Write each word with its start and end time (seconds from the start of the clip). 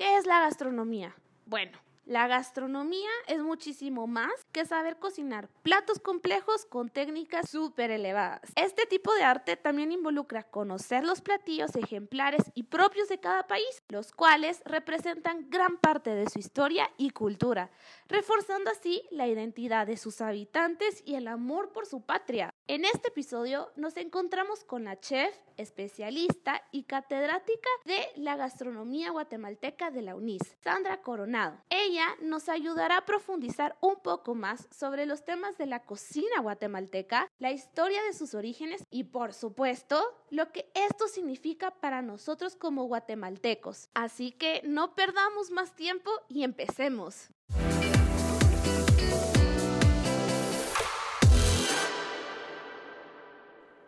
¿Qué 0.00 0.16
es 0.16 0.24
la 0.24 0.40
gastronomía? 0.40 1.14
Bueno, 1.44 1.78
la 2.06 2.26
gastronomía 2.26 3.10
es 3.28 3.42
muchísimo 3.42 4.06
más 4.06 4.32
que 4.50 4.64
saber 4.64 4.96
cocinar 4.96 5.50
platos 5.62 5.98
complejos 5.98 6.64
con 6.64 6.88
técnicas 6.88 7.50
súper 7.50 7.90
elevadas. 7.90 8.40
Este 8.56 8.86
tipo 8.86 9.12
de 9.12 9.24
arte 9.24 9.58
también 9.58 9.92
involucra 9.92 10.44
conocer 10.44 11.04
los 11.04 11.20
platillos 11.20 11.76
ejemplares 11.76 12.50
y 12.54 12.62
propios 12.62 13.10
de 13.10 13.20
cada 13.20 13.46
país, 13.46 13.82
los 13.90 14.12
cuales 14.12 14.62
representan 14.64 15.50
gran 15.50 15.76
parte 15.76 16.14
de 16.14 16.30
su 16.30 16.38
historia 16.38 16.90
y 16.96 17.10
cultura, 17.10 17.70
reforzando 18.08 18.70
así 18.70 19.02
la 19.10 19.28
identidad 19.28 19.86
de 19.86 19.98
sus 19.98 20.22
habitantes 20.22 21.02
y 21.04 21.16
el 21.16 21.28
amor 21.28 21.72
por 21.72 21.84
su 21.84 22.00
patria. 22.00 22.54
En 22.66 22.84
este 22.84 23.08
episodio 23.08 23.72
nos 23.74 23.96
encontramos 23.96 24.62
con 24.62 24.84
la 24.84 25.00
chef, 25.00 25.34
especialista 25.56 26.62
y 26.70 26.84
catedrática 26.84 27.68
de 27.84 28.06
la 28.14 28.36
gastronomía 28.36 29.10
guatemalteca 29.10 29.90
de 29.90 30.02
la 30.02 30.14
UNIS, 30.14 30.56
Sandra 30.62 31.02
Coronado. 31.02 31.58
Ella 31.68 32.06
nos 32.22 32.48
ayudará 32.48 32.98
a 32.98 33.04
profundizar 33.04 33.76
un 33.80 33.96
poco 33.96 34.36
más 34.36 34.68
sobre 34.70 35.04
los 35.04 35.24
temas 35.24 35.58
de 35.58 35.66
la 35.66 35.84
cocina 35.84 36.40
guatemalteca, 36.40 37.28
la 37.38 37.50
historia 37.50 38.02
de 38.04 38.12
sus 38.12 38.34
orígenes 38.34 38.84
y, 38.88 39.04
por 39.04 39.34
supuesto, 39.34 40.00
lo 40.30 40.52
que 40.52 40.70
esto 40.74 41.08
significa 41.08 41.72
para 41.72 42.02
nosotros 42.02 42.54
como 42.54 42.84
guatemaltecos. 42.84 43.88
Así 43.94 44.30
que 44.30 44.62
no 44.64 44.94
perdamos 44.94 45.50
más 45.50 45.74
tiempo 45.74 46.10
y 46.28 46.44
empecemos. 46.44 47.30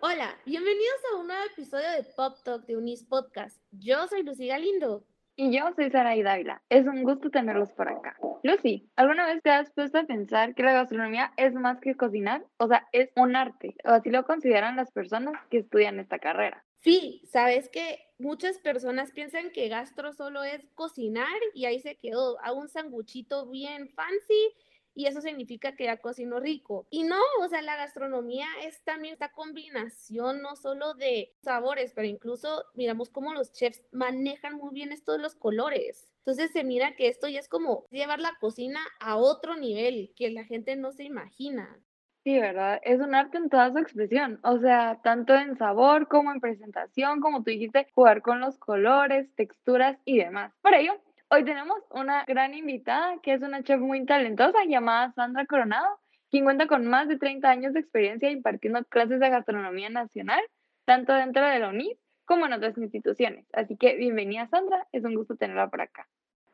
Hola, 0.05 0.37
bienvenidos 0.45 0.99
a 1.13 1.21
un 1.21 1.29
nuevo 1.29 1.45
episodio 1.45 1.89
de 1.93 2.03
Pop 2.17 2.37
Talk 2.43 2.67
de 2.67 2.77
Unis 2.77 3.05
Podcast. 3.05 3.63
Yo 3.71 4.09
soy 4.09 4.25
Lucy 4.25 4.49
Galindo. 4.49 5.05
Y 5.37 5.57
yo 5.57 5.73
soy 5.77 5.93
Sara 5.93 6.21
Dávila. 6.21 6.61
Es 6.69 6.89
un 6.89 7.05
gusto 7.05 7.31
tenerlos 7.31 7.71
por 7.71 7.89
acá. 7.89 8.17
Lucy, 8.43 8.91
¿alguna 8.97 9.27
vez 9.27 9.41
te 9.45 9.51
has 9.51 9.71
puesto 9.71 9.99
a 9.99 10.03
pensar 10.03 10.57
que 10.57 10.65
la 10.65 10.73
gastronomía 10.73 11.33
es 11.37 11.55
más 11.55 11.79
que 11.81 11.97
cocinar? 11.97 12.45
O 12.57 12.67
sea, 12.67 12.89
es 12.91 13.11
un 13.15 13.37
arte. 13.37 13.77
O 13.85 13.91
así 13.91 14.11
lo 14.11 14.25
consideran 14.25 14.75
las 14.75 14.91
personas 14.91 15.35
que 15.51 15.59
estudian 15.59 16.01
esta 16.01 16.19
carrera. 16.19 16.65
Sí, 16.79 17.23
sabes 17.31 17.69
que 17.69 18.01
muchas 18.19 18.59
personas 18.59 19.13
piensan 19.13 19.53
que 19.53 19.69
gastro 19.69 20.13
solo 20.13 20.43
es 20.43 20.69
cocinar 20.75 21.39
y 21.55 21.67
ahí 21.67 21.79
se 21.79 21.95
quedó. 21.95 22.41
Hago 22.41 22.59
un 22.59 22.69
sanguchito 22.69 23.49
bien 23.49 23.89
fancy 23.91 24.53
y 24.95 25.07
eso 25.07 25.21
significa 25.21 25.75
que 25.77 25.85
ya 25.85 25.97
cocino 25.99 26.41
rico. 26.41 26.87
Y 26.91 27.05
no, 27.05 27.21
o 27.41 27.49
sea, 27.49 27.63
la 27.63 27.77
gastronomía 27.77 28.47
es 28.65 28.83
también 28.83 29.15
esta 29.15 29.33
combinación 29.33 30.43
no 30.43 30.57
solo 30.57 30.95
de 30.95 31.35
sabores, 31.43 31.93
pero 31.95 32.07
incluso 32.07 32.65
miramos 32.75 33.11
cómo 33.11 33.33
los 33.33 33.53
chefs 33.53 33.83
manejan 33.93 34.57
muy 34.57 34.73
bien 34.75 34.93
estos 34.93 35.21
los 35.21 35.35
colores. 35.35 36.09
Entonces 36.19 36.53
se 36.53 36.65
mira 36.65 36.95
que 36.95 37.09
esto 37.09 37.29
ya 37.29 37.41
es 37.41 37.49
como 37.49 37.87
llevar 37.91 38.21
la 38.21 38.37
cocina 38.41 38.81
a 39.01 39.17
otro 39.17 39.57
nivel 39.57 40.13
que 40.17 40.31
la 40.31 40.45
gente 40.45 40.77
no 40.77 40.93
se 40.93 41.05
imagina. 41.05 41.81
Sí, 42.25 42.39
¿verdad? 42.39 42.81
Es 42.85 43.01
un 43.01 43.17
arte 43.17 43.37
en 43.39 43.49
toda 43.49 43.73
su 43.73 43.79
expresión, 43.79 44.39
o 44.45 44.59
sea, 44.59 45.01
tanto 45.03 45.35
en 45.35 45.59
sabor 45.59 46.07
como 46.07 46.31
en 46.31 46.41
presentación, 46.41 47.21
como 47.21 47.43
tú 47.43 47.51
dijiste, 47.51 47.89
jugar 47.97 48.23
con 48.23 48.39
los 48.39 48.59
colores, 48.59 49.35
texturas 49.35 49.99
y 50.05 50.19
demás. 50.19 50.53
Por 50.63 50.75
ello, 50.75 50.93
Hoy 51.35 51.47
tenemos 51.47 51.79
una 51.91 52.27
gran 52.27 52.53
invitada 52.53 53.17
que 53.23 53.33
es 53.33 53.41
una 53.41 53.63
chef 53.63 53.81
muy 53.81 54.05
talentosa 54.05 54.67
llamada 54.69 55.13
Sandra 55.13 55.47
Coronado, 55.47 55.89
quien 56.31 56.45
cuenta 56.45 56.67
con 56.67 56.87
más 56.87 57.09
de 57.09 57.17
30 57.17 57.49
años 57.49 57.73
de 57.73 57.81
experiencia 57.81 58.31
impartiendo 58.31 58.85
clases 58.85 59.19
de 59.19 59.31
gastronomía 59.31 59.89
nacional, 59.89 60.43
tanto 60.85 61.15
dentro 61.15 61.43
de 61.47 61.59
la 61.59 61.71
UNIS 61.71 61.97
como 62.27 62.45
en 62.45 62.53
otras 62.53 62.77
instituciones. 62.77 63.47
Así 63.55 63.79
que 63.79 63.97
bienvenida 63.97 64.47
Sandra, 64.49 64.87
es 64.93 65.05
un 65.07 65.15
gusto 65.15 65.35
tenerla 65.35 65.71
por 65.71 65.81
acá. 65.81 66.07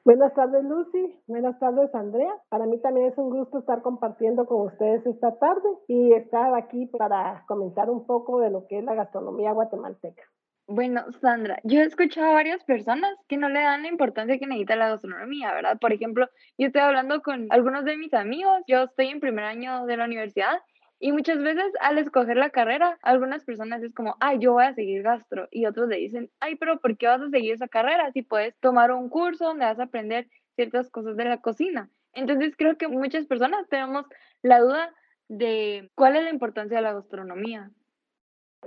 Buenas 0.05 0.33
tardes 0.35 0.63
Lucy, 0.63 1.25
buenas 1.27 1.59
tardes 1.59 1.93
Andrea. 1.93 2.33
Para 2.49 2.67
mí 2.67 2.81
también 2.81 3.09
es 3.09 3.19
un 3.19 3.31
gusto 3.31 3.59
estar 3.59 3.83
compartiendo 3.83 4.47
con 4.47 4.65
ustedes 4.69 5.05
esta 5.07 5.41
tarde 5.41 5.69
y 5.89 6.13
estar 6.13 6.55
aquí 6.55 6.87
para 6.87 7.43
comentar 7.49 7.91
un 7.91 8.07
poco 8.07 8.39
de 8.39 8.51
lo 8.51 8.69
que 8.69 8.79
es 8.79 8.85
la 8.85 8.95
gastronomía 8.95 9.51
guatemalteca. 9.51 10.23
Bueno, 10.71 11.11
Sandra, 11.23 11.59
yo 11.65 11.81
he 11.81 11.85
escuchado 11.85 12.27
a 12.29 12.35
varias 12.35 12.63
personas 12.63 13.17
que 13.27 13.39
no 13.39 13.49
le 13.49 13.63
dan 13.63 13.83
la 13.83 13.89
importancia 13.89 14.39
que 14.39 14.47
necesita 14.47 14.77
la 14.77 14.91
gastronomía, 14.91 15.55
¿verdad? 15.55 15.79
Por 15.79 15.95
ejemplo, 15.95 16.29
yo 16.59 16.67
estoy 16.67 16.83
hablando 16.83 17.23
con 17.23 17.47
algunos 17.51 17.87
de 17.87 17.97
mis 17.97 18.13
amigos, 18.13 18.63
yo 18.67 18.83
estoy 18.83 19.09
en 19.09 19.21
primer 19.21 19.45
año 19.45 19.87
de 19.87 19.97
la 19.97 20.05
universidad 20.05 20.61
y 21.01 21.13
muchas 21.13 21.39
veces 21.39 21.65
al 21.81 21.97
escoger 21.97 22.37
la 22.37 22.51
carrera, 22.51 22.99
algunas 23.01 23.45
personas 23.47 23.83
es 23.83 23.95
como, 23.95 24.17
ay, 24.21 24.41
yo 24.41 24.53
voy 24.53 24.65
a 24.65 24.75
seguir 24.75 25.03
gastro 25.03 25.49
y 25.51 25.65
otros 25.65 25.89
le 25.89 25.97
dicen, 25.97 26.31
ay, 26.39 26.57
pero 26.57 26.79
¿por 26.81 26.99
qué 26.99 27.07
vas 27.07 27.23
a 27.23 27.31
seguir 27.31 27.55
esa 27.55 27.69
carrera 27.69 28.13
si 28.13 28.21
puedes 28.21 28.55
tomar 28.61 28.93
un 28.93 29.09
curso 29.09 29.47
donde 29.47 29.65
vas 29.65 29.79
a 29.81 29.85
aprender 29.85 30.29
ciertas 30.55 30.91
cosas 30.91 31.17
de 31.17 31.25
la 31.25 31.41
cocina? 31.41 31.89
Entonces 32.13 32.55
creo 32.59 32.77
que 32.77 32.89
muchas 32.89 33.25
personas 33.25 33.67
tenemos 33.71 34.05
la 34.43 34.61
duda 34.61 34.95
de 35.29 35.91
cuál 35.95 36.17
es 36.17 36.25
la 36.25 36.31
importancia 36.31 36.77
de 36.77 36.83
la 36.83 36.93
gastronomía. 36.93 37.71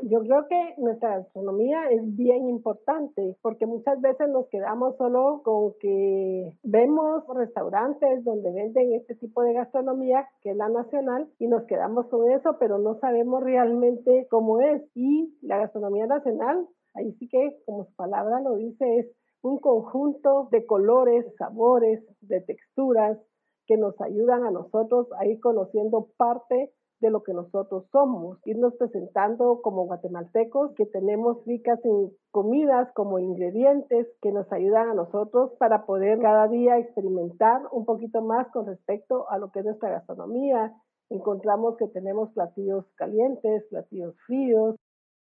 Yo 0.03 0.21
creo 0.21 0.47
que 0.47 0.73
nuestra 0.77 1.17
gastronomía 1.17 1.89
es 1.89 2.15
bien 2.15 2.47
importante 2.47 3.35
porque 3.41 3.65
muchas 3.65 3.99
veces 3.99 4.29
nos 4.29 4.47
quedamos 4.47 4.95
solo 4.97 5.41
con 5.43 5.73
que 5.79 6.57
vemos 6.63 7.23
restaurantes 7.27 8.23
donde 8.23 8.51
venden 8.51 8.93
este 8.93 9.15
tipo 9.15 9.43
de 9.43 9.53
gastronomía, 9.53 10.27
que 10.41 10.51
es 10.51 10.57
la 10.57 10.69
nacional, 10.69 11.29
y 11.39 11.47
nos 11.47 11.63
quedamos 11.65 12.07
con 12.07 12.31
eso, 12.31 12.57
pero 12.57 12.77
no 12.77 12.95
sabemos 12.99 13.43
realmente 13.43 14.27
cómo 14.29 14.61
es. 14.61 14.81
Y 14.95 15.37
la 15.41 15.57
gastronomía 15.57 16.07
nacional, 16.07 16.67
ahí 16.93 17.11
sí 17.19 17.27
que, 17.27 17.57
como 17.65 17.85
su 17.85 17.93
palabra 17.95 18.39
lo 18.39 18.55
dice, 18.55 18.99
es 18.99 19.07
un 19.41 19.59
conjunto 19.59 20.47
de 20.51 20.65
colores, 20.65 21.25
sabores, 21.37 22.01
de 22.21 22.41
texturas 22.41 23.19
que 23.67 23.77
nos 23.77 23.99
ayudan 24.01 24.45
a 24.45 24.51
nosotros 24.51 25.07
a 25.19 25.25
ir 25.25 25.39
conociendo 25.39 26.07
parte 26.17 26.71
de 27.01 27.09
lo 27.09 27.23
que 27.23 27.33
nosotros 27.33 27.85
somos, 27.91 28.37
irnos 28.45 28.75
presentando 28.75 29.61
como 29.61 29.85
guatemaltecos 29.85 30.73
que 30.75 30.85
tenemos 30.85 31.43
ricas 31.45 31.79
en 31.83 32.11
comidas 32.31 32.89
como 32.93 33.19
ingredientes 33.19 34.07
que 34.21 34.31
nos 34.31 34.51
ayudan 34.53 34.89
a 34.89 34.93
nosotros 34.93 35.51
para 35.59 35.85
poder 35.85 36.19
cada 36.19 36.47
día 36.47 36.77
experimentar 36.77 37.61
un 37.71 37.85
poquito 37.85 38.21
más 38.21 38.47
con 38.51 38.67
respecto 38.67 39.29
a 39.29 39.37
lo 39.37 39.51
que 39.51 39.59
es 39.59 39.65
nuestra 39.65 39.89
gastronomía. 39.89 40.73
Encontramos 41.09 41.75
que 41.77 41.87
tenemos 41.87 42.31
platillos 42.33 42.85
calientes, 42.95 43.65
platillos 43.69 44.15
fríos, 44.25 44.75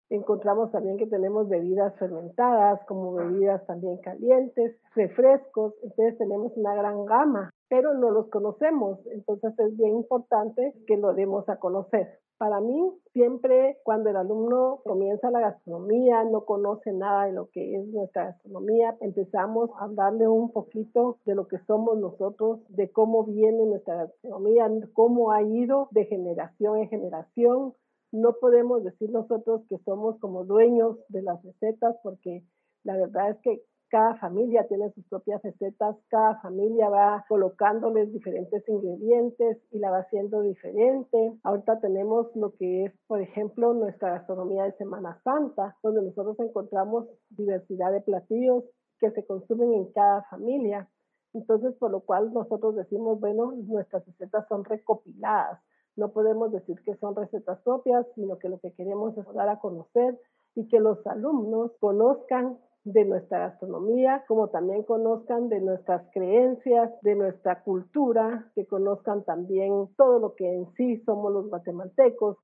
Encontramos 0.10 0.72
también 0.72 0.98
que 0.98 1.06
tenemos 1.06 1.48
bebidas 1.48 1.96
fermentadas, 2.00 2.84
como 2.88 3.14
bebidas 3.14 3.64
también 3.68 3.98
calientes, 4.00 4.76
refrescos, 4.96 5.76
entonces 5.84 6.18
tenemos 6.18 6.52
una 6.58 6.74
gran 6.74 7.06
gama, 7.06 7.52
pero 7.70 7.94
no 7.94 8.10
los 8.10 8.30
conocemos, 8.30 9.00
entonces 9.12 9.54
es 9.60 9.78
bien 9.78 9.96
importante 9.96 10.74
que 10.88 10.98
lo 10.98 11.14
demos 11.14 11.48
a 11.48 11.58
conocer. 11.58 12.20
Para 12.40 12.62
mí, 12.62 12.94
siempre 13.12 13.78
cuando 13.84 14.10
el 14.10 14.16
alumno 14.16 14.80
comienza 14.86 15.30
la 15.30 15.42
gastronomía, 15.42 16.24
no 16.24 16.46
conoce 16.46 16.94
nada 16.94 17.26
de 17.26 17.34
lo 17.34 17.50
que 17.50 17.76
es 17.76 17.86
nuestra 17.88 18.26
gastronomía, 18.28 18.98
empezamos 19.02 19.70
a 19.78 19.88
darle 19.90 20.28
un 20.28 20.52
poquito 20.52 21.18
de 21.26 21.36
lo 21.36 21.48
que 21.48 21.60
somos 21.68 21.98
nosotros, 21.98 22.62
de 22.70 22.90
cómo 22.92 23.26
viene 23.26 23.66
nuestra 23.66 23.96
gastronomía, 24.06 24.70
cómo 24.94 25.32
ha 25.32 25.44
ido 25.44 25.90
de 25.92 26.06
generación 26.06 26.78
en 26.78 26.90
generación, 26.90 27.74
no 28.12 28.34
podemos 28.40 28.84
decir 28.84 29.12
nosotros 29.12 29.62
que 29.70 29.78
somos 29.80 30.18
como 30.20 30.46
dueños 30.46 30.98
de 31.10 31.22
las 31.22 31.44
recetas 31.44 31.96
porque 32.02 32.44
la 32.84 32.98
verdad 32.98 33.32
es 33.32 33.38
que 33.42 33.62
cada 33.90 34.16
familia 34.16 34.68
tiene 34.68 34.92
sus 34.92 35.06
propias 35.08 35.42
recetas, 35.42 35.96
cada 36.10 36.40
familia 36.42 36.90
va 36.90 37.26
colocándoles 37.28 38.12
diferentes 38.14 38.68
ingredientes 38.68 39.58
y 39.72 39.80
la 39.80 39.92
va 39.92 40.00
haciendo 40.00 40.42
diferente. 40.42 41.34
Ahorita 41.44 41.80
tenemos 41.80 42.28
lo 42.36 42.56
que 42.56 42.86
es, 42.86 42.94
por 43.08 43.22
ejemplo, 43.22 43.74
nuestra 43.74 44.12
gastronomía 44.12 44.64
de 44.64 44.74
Semana 44.74 45.20
Santa, 45.24 45.76
donde 45.84 46.02
nosotros 46.02 46.40
encontramos 46.40 47.08
diversidad 47.30 47.92
de 47.92 48.02
platillos 48.02 48.64
que 49.00 49.12
se 49.12 49.26
consumen 49.26 49.74
en 49.74 49.92
cada 49.92 50.24
familia. 50.24 50.88
Entonces, 51.34 51.76
por 51.76 51.92
lo 51.92 52.02
cual 52.02 52.34
nosotros 52.34 52.76
decimos, 52.76 53.20
bueno, 53.20 53.54
nuestras 53.56 54.06
recetas 54.06 54.48
son 54.48 54.64
recopiladas 54.64 55.60
no 56.00 56.12
podemos 56.14 56.52
decir 56.52 56.82
que 56.86 56.96
son 56.96 57.16
recetas 57.16 57.60
propias, 57.60 58.06
sino 58.16 58.40
que 58.40 58.48
lo 58.50 58.60
que 58.60 58.72
queremos 58.72 59.18
es 59.18 59.26
dar 59.34 59.50
a 59.50 59.60
conocer 59.60 60.18
y 60.56 60.68
que 60.68 60.80
los 60.80 61.06
alumnos 61.06 61.72
conozcan 61.80 62.58
de 62.94 63.06
nuestra 63.06 63.40
gastronomía, 63.40 64.24
como 64.28 64.50
también 64.50 64.84
conozcan 64.84 65.50
de 65.50 65.62
nuestras 65.62 66.04
creencias, 66.14 66.92
de 67.02 67.16
nuestra 67.16 67.64
cultura, 67.64 68.52
que 68.56 68.66
conozcan 68.66 69.24
también 69.24 69.90
todo 69.98 70.20
lo 70.20 70.36
que 70.36 70.54
en 70.54 70.74
sí 70.76 71.02
somos 71.06 71.32
los 71.32 71.50
guatemaltecos, 71.50 72.38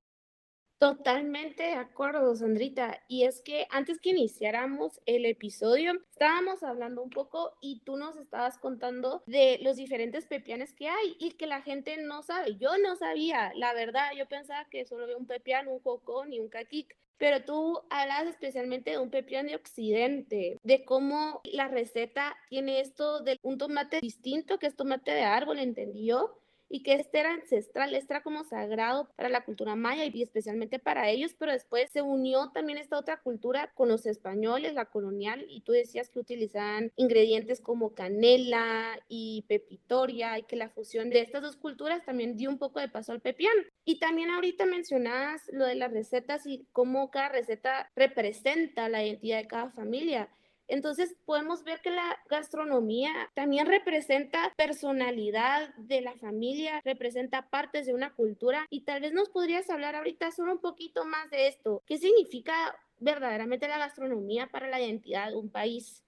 Totalmente 0.77 1.63
de 1.63 1.75
acuerdo, 1.75 2.36
Sandrita. 2.36 3.00
Y 3.07 3.24
es 3.24 3.42
que 3.42 3.65
antes 3.71 4.00
que 4.00 4.09
iniciáramos 4.09 5.00
el 5.06 5.25
episodio, 5.25 5.94
estábamos 6.12 6.63
hablando 6.63 7.01
un 7.01 7.09
poco 7.09 7.57
y 7.62 7.80
tú 7.86 7.95
nos 7.95 8.18
estabas 8.18 8.57
contando 8.57 9.24
de 9.25 9.57
los 9.62 9.77
diferentes 9.77 10.27
pepianes 10.27 10.74
que 10.74 10.89
hay 10.89 11.15
y 11.18 11.31
que 11.31 11.47
la 11.47 11.62
gente 11.62 11.95
no 12.03 12.24
sabe. 12.24 12.57
Yo 12.57 12.77
no 12.77 12.97
sabía, 12.97 13.53
la 13.56 13.74
verdad, 13.74 14.09
yo 14.18 14.27
pensaba 14.27 14.68
que 14.69 14.86
solo 14.86 15.06
había 15.06 15.15
un 15.15 15.27
pepián, 15.27 15.69
un 15.69 15.80
cocón 15.80 16.33
y 16.33 16.42
un 16.42 16.50
caquic. 16.50 16.97
Pero 17.17 17.44
tú 17.45 17.81
hablas 17.89 18.27
especialmente 18.27 18.91
de 18.91 18.97
un 19.00 19.09
pepián 19.09 19.47
de 19.47 19.56
occidente, 19.56 20.59
de 20.63 20.85
cómo 20.85 21.41
la 21.45 21.67
receta 21.67 22.35
tiene 22.50 22.81
esto 22.81 23.21
de 23.21 23.38
un 23.41 23.57
tomate 23.57 24.00
distinto, 24.01 24.59
que 24.59 24.67
es 24.67 24.75
tomate 24.75 25.12
de 25.12 25.23
árbol, 25.23 25.59
¿entendió? 25.59 26.39
Y 26.69 26.83
que 26.83 26.94
este 26.94 27.19
era 27.19 27.33
ancestral, 27.33 27.94
este 27.94 28.13
era 28.13 28.23
como 28.23 28.44
sagrado 28.44 29.09
para 29.15 29.29
la 29.29 29.45
cultura 29.45 29.75
maya 29.75 30.06
y 30.06 30.23
especialmente 30.23 30.79
para 30.79 31.09
ellos, 31.09 31.35
pero 31.38 31.51
después 31.51 31.89
se 31.91 32.01
unió 32.01 32.51
también 32.53 32.77
esta 32.77 32.97
otra 32.97 33.21
cultura 33.21 33.71
con 33.75 33.89
los 33.89 34.06
españoles, 34.06 34.73
la 34.73 34.85
colonial, 34.85 35.45
y 35.50 35.62
tú 35.62 35.71
decías 35.71 36.09
que 36.09 36.19
utilizaban 36.19 36.91
ingredientes 36.95 37.62
como 37.62 37.94
canela 37.94 39.00
y 39.07 39.45
pepitoria 39.47 40.39
y 40.39 40.44
que 40.44 40.56
la 40.56 40.69
fusión 40.69 41.09
de 41.09 41.21
estas 41.21 41.41
dos 41.41 41.57
culturas 41.57 42.06
también 42.06 42.35
dio 42.35 42.50
un 42.50 42.57
poco 42.57 42.79
de 42.79 42.89
paso 42.89 43.11
al 43.11 43.21
pepián. 43.21 43.56
Y 43.83 44.00
también 44.00 44.31
ahorita 44.31 44.65
mencionabas 44.65 45.44
lo 45.51 45.65
de 45.65 45.75
las 45.75 45.91
recetas 45.91 46.45
y 46.45 46.68
cómo 46.71 47.11
cada 47.11 47.29
receta 47.29 47.91
representa 47.95 48.89
la 48.89 49.03
identidad 49.03 49.38
de 49.38 49.47
cada 49.47 49.69
familia. 49.71 50.29
Entonces 50.67 51.15
podemos 51.25 51.63
ver 51.63 51.79
que 51.81 51.91
la 51.91 52.17
gastronomía 52.29 53.12
también 53.33 53.67
representa 53.67 54.53
personalidad 54.57 55.73
de 55.77 56.01
la 56.01 56.15
familia, 56.15 56.81
representa 56.83 57.50
partes 57.50 57.85
de 57.85 57.94
una 57.94 58.13
cultura 58.13 58.65
y 58.69 58.83
tal 58.83 59.01
vez 59.01 59.13
nos 59.13 59.29
podrías 59.29 59.69
hablar 59.69 59.95
ahorita 59.95 60.31
solo 60.31 60.53
un 60.53 60.62
poquito 60.62 61.06
más 61.06 61.29
de 61.29 61.47
esto. 61.47 61.81
¿Qué 61.85 61.97
significa 61.97 62.53
verdaderamente 63.00 63.67
la 63.67 63.77
gastronomía 63.77 64.47
para 64.51 64.69
la 64.69 64.81
identidad 64.81 65.29
de 65.29 65.35
un 65.35 65.50
país? 65.50 66.03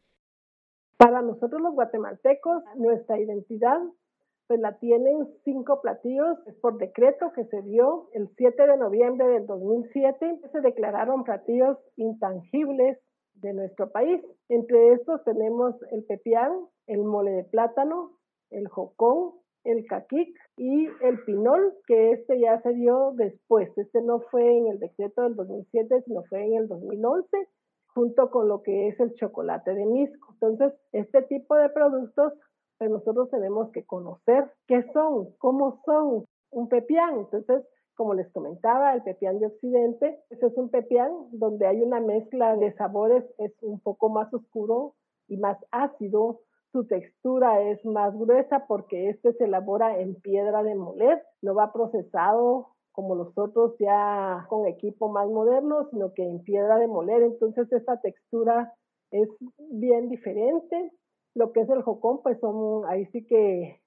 Para 0.98 1.22
nosotros 1.22 1.62
los 1.62 1.74
guatemaltecos, 1.74 2.64
nuestra 2.76 3.20
identidad 3.20 3.80
pues 4.48 4.62
la 4.62 4.80
tienen 4.80 5.28
cinco 5.44 5.82
platillos 5.82 6.38
por 6.62 6.78
decreto 6.78 7.34
que 7.34 7.44
se 7.46 7.62
dio 7.64 8.10
el 8.14 8.30
7 8.38 8.66
de 8.66 8.78
noviembre 8.78 9.28
del 9.28 9.46
2007. 9.46 10.40
Se 10.52 10.62
declararon 10.62 11.26
platillos 11.26 11.78
intangibles 11.98 12.98
de 13.42 13.54
nuestro 13.54 13.92
país. 13.92 14.22
Entre 14.50 14.94
estos 14.94 15.24
tenemos 15.24 15.76
el 15.92 16.04
pepián, 16.06 16.52
el 16.88 17.04
mole 17.04 17.32
de 17.32 17.44
plátano, 17.44 18.12
el 18.50 18.68
jocón, 18.68 19.34
el 19.64 19.86
caquic 19.86 20.30
y 20.56 20.88
el 21.02 21.24
pinol, 21.26 21.74
que 21.88 22.12
este 22.12 22.40
ya 22.40 22.62
se 22.62 22.74
dio 22.74 23.12
después. 23.16 23.70
Este 23.78 24.02
no 24.02 24.22
fue 24.32 24.58
en 24.58 24.68
el 24.68 24.80
decreto 24.80 25.24
del 25.24 25.36
2007, 25.36 26.04
sino 26.06 26.24
fue 26.30 26.46
en 26.46 26.56
el 26.56 26.68
2011, 26.68 27.28
junto 27.94 28.32
con 28.32 28.48
lo 28.48 28.64
que 28.64 28.88
es 28.88 29.00
el 29.00 29.14
chocolate 29.16 29.74
de 29.74 29.86
misco. 29.86 30.34
Entonces, 30.34 30.74
este 30.94 31.22
tipo 31.24 31.56
de 31.56 31.70
productos, 31.70 32.34
pues 32.78 32.90
nosotros 32.90 33.30
tenemos 33.30 33.72
que 33.72 33.86
conocer 33.86 34.52
qué 34.68 34.84
son, 34.94 35.34
cómo 35.40 35.82
son 35.86 36.26
un 36.52 36.70
pepián. 36.70 37.20
Entonces, 37.20 37.66
como 37.98 38.14
les 38.14 38.32
comentaba, 38.32 38.94
el 38.94 39.02
pepián 39.02 39.40
de 39.40 39.48
Occidente. 39.48 40.20
Este 40.30 40.46
es 40.46 40.56
un 40.56 40.70
pepián 40.70 41.12
donde 41.32 41.66
hay 41.66 41.82
una 41.82 42.00
mezcla 42.00 42.56
de 42.56 42.72
sabores, 42.76 43.26
es 43.40 43.52
un 43.62 43.80
poco 43.80 44.10
más 44.10 44.32
oscuro 44.34 44.94
y 45.28 45.38
más 45.38 45.58
ácido. 45.72 46.42
Su 46.72 46.86
textura 46.86 47.62
es 47.64 47.84
más 47.86 48.16
gruesa 48.16 48.66
porque 48.68 49.10
este 49.10 49.34
se 49.34 49.46
elabora 49.46 50.00
en 50.00 50.16
piedra 50.16 50.62
de 50.62 50.76
moler, 50.76 51.24
no 51.42 51.56
va 51.56 51.74
procesado 51.74 52.68
como 52.92 53.16
los 53.16 53.36
otros 53.38 53.76
ya 53.80 54.46
con 54.48 54.68
equipo 54.68 55.10
más 55.10 55.28
moderno, 55.28 55.88
sino 55.90 56.14
que 56.14 56.24
en 56.24 56.44
piedra 56.44 56.78
de 56.78 56.88
moler. 56.88 57.24
Entonces 57.24 57.72
esta 57.72 58.00
textura 58.00 58.74
es 59.12 59.28
bien 59.72 60.10
diferente. 60.10 60.92
Lo 61.34 61.52
que 61.52 61.62
es 61.62 61.70
el 61.70 61.82
jocón, 61.82 62.22
pues 62.22 62.40
son, 62.40 62.86
ahí 62.88 63.06
sí 63.08 63.26
que 63.26 63.82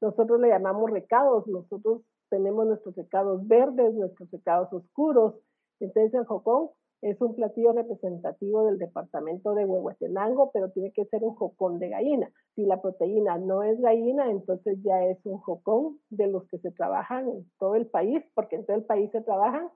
nosotros 0.00 0.40
le 0.40 0.48
llamamos 0.48 0.90
recados, 0.90 1.46
nosotros 1.46 2.02
tenemos 2.30 2.66
nuestros 2.66 2.94
secados 2.94 3.46
verdes, 3.46 3.94
nuestros 3.94 4.30
secados 4.30 4.72
oscuros. 4.72 5.34
Entonces 5.80 6.14
el 6.14 6.24
jocón 6.24 6.70
es 7.02 7.20
un 7.20 7.34
platillo 7.34 7.72
representativo 7.72 8.64
del 8.64 8.78
departamento 8.78 9.54
de 9.54 9.64
Huehuetenango, 9.64 10.50
pero 10.52 10.70
tiene 10.70 10.92
que 10.92 11.06
ser 11.06 11.24
un 11.24 11.34
jocón 11.34 11.78
de 11.78 11.88
gallina. 11.88 12.30
Si 12.54 12.66
la 12.66 12.80
proteína 12.80 13.38
no 13.38 13.62
es 13.62 13.80
gallina, 13.80 14.30
entonces 14.30 14.78
ya 14.82 15.04
es 15.06 15.18
un 15.24 15.38
jocón 15.38 15.98
de 16.10 16.26
los 16.26 16.46
que 16.48 16.58
se 16.58 16.70
trabajan 16.70 17.28
en 17.28 17.50
todo 17.58 17.74
el 17.74 17.86
país, 17.86 18.22
porque 18.34 18.56
en 18.56 18.66
todo 18.66 18.76
el 18.76 18.84
país 18.84 19.10
se 19.12 19.22
trabajan 19.22 19.68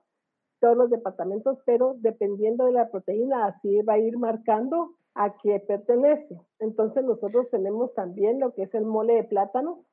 todos 0.59 0.77
los 0.77 0.89
departamentos, 0.89 1.57
pero 1.65 1.95
dependiendo 1.99 2.65
de 2.65 2.73
la 2.73 2.89
proteína, 2.89 3.47
así 3.47 3.81
va 3.81 3.93
a 3.93 3.99
ir 3.99 4.17
marcando 4.17 4.91
a 5.15 5.35
qué 5.37 5.59
pertenece. 5.59 6.39
Entonces 6.59 7.03
nosotros 7.03 7.49
tenemos 7.49 7.93
también 7.93 8.39
lo 8.39 8.53
que 8.53 8.63
es 8.63 8.73
el 8.75 8.85
mole 8.85 9.15
de 9.15 9.23
plátano, 9.23 9.84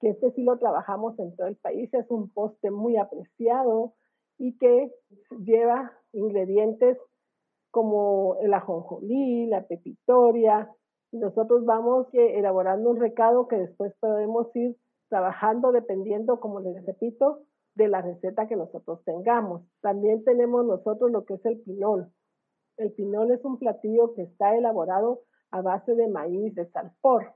que 0.00 0.10
este 0.10 0.32
sí 0.32 0.42
lo 0.42 0.58
trabajamos 0.58 1.18
en 1.18 1.36
todo 1.36 1.46
el 1.46 1.56
país, 1.56 1.92
es 1.92 2.10
un 2.10 2.30
poste 2.30 2.70
muy 2.70 2.96
apreciado 2.96 3.94
y 4.38 4.56
que 4.58 4.90
lleva 5.44 5.92
ingredientes 6.12 6.98
como 7.70 8.36
el 8.40 8.52
ajonjolí, 8.54 9.46
la 9.46 9.66
pepitoria. 9.66 10.70
Nosotros 11.12 11.64
vamos 11.64 12.06
elaborando 12.12 12.90
un 12.90 13.00
recado 13.00 13.46
que 13.46 13.56
después 13.56 13.94
podemos 14.00 14.54
ir 14.56 14.76
trabajando 15.08 15.72
dependiendo, 15.72 16.40
como 16.40 16.60
les 16.60 16.84
repito, 16.86 17.42
de 17.74 17.88
la 17.88 18.00
receta 18.00 18.48
que 18.48 18.56
nosotros 18.56 19.02
tengamos. 19.04 19.62
También 19.80 20.24
tenemos 20.24 20.64
nosotros 20.64 21.10
lo 21.10 21.24
que 21.24 21.34
es 21.34 21.44
el 21.44 21.60
pinol. 21.60 22.10
El 22.76 22.92
pinol 22.92 23.30
es 23.30 23.44
un 23.44 23.58
platillo 23.58 24.14
que 24.14 24.22
está 24.22 24.56
elaborado 24.56 25.20
a 25.50 25.60
base 25.60 25.94
de 25.94 26.08
maíz 26.08 26.54
de 26.54 26.66
salpor. 26.70 27.34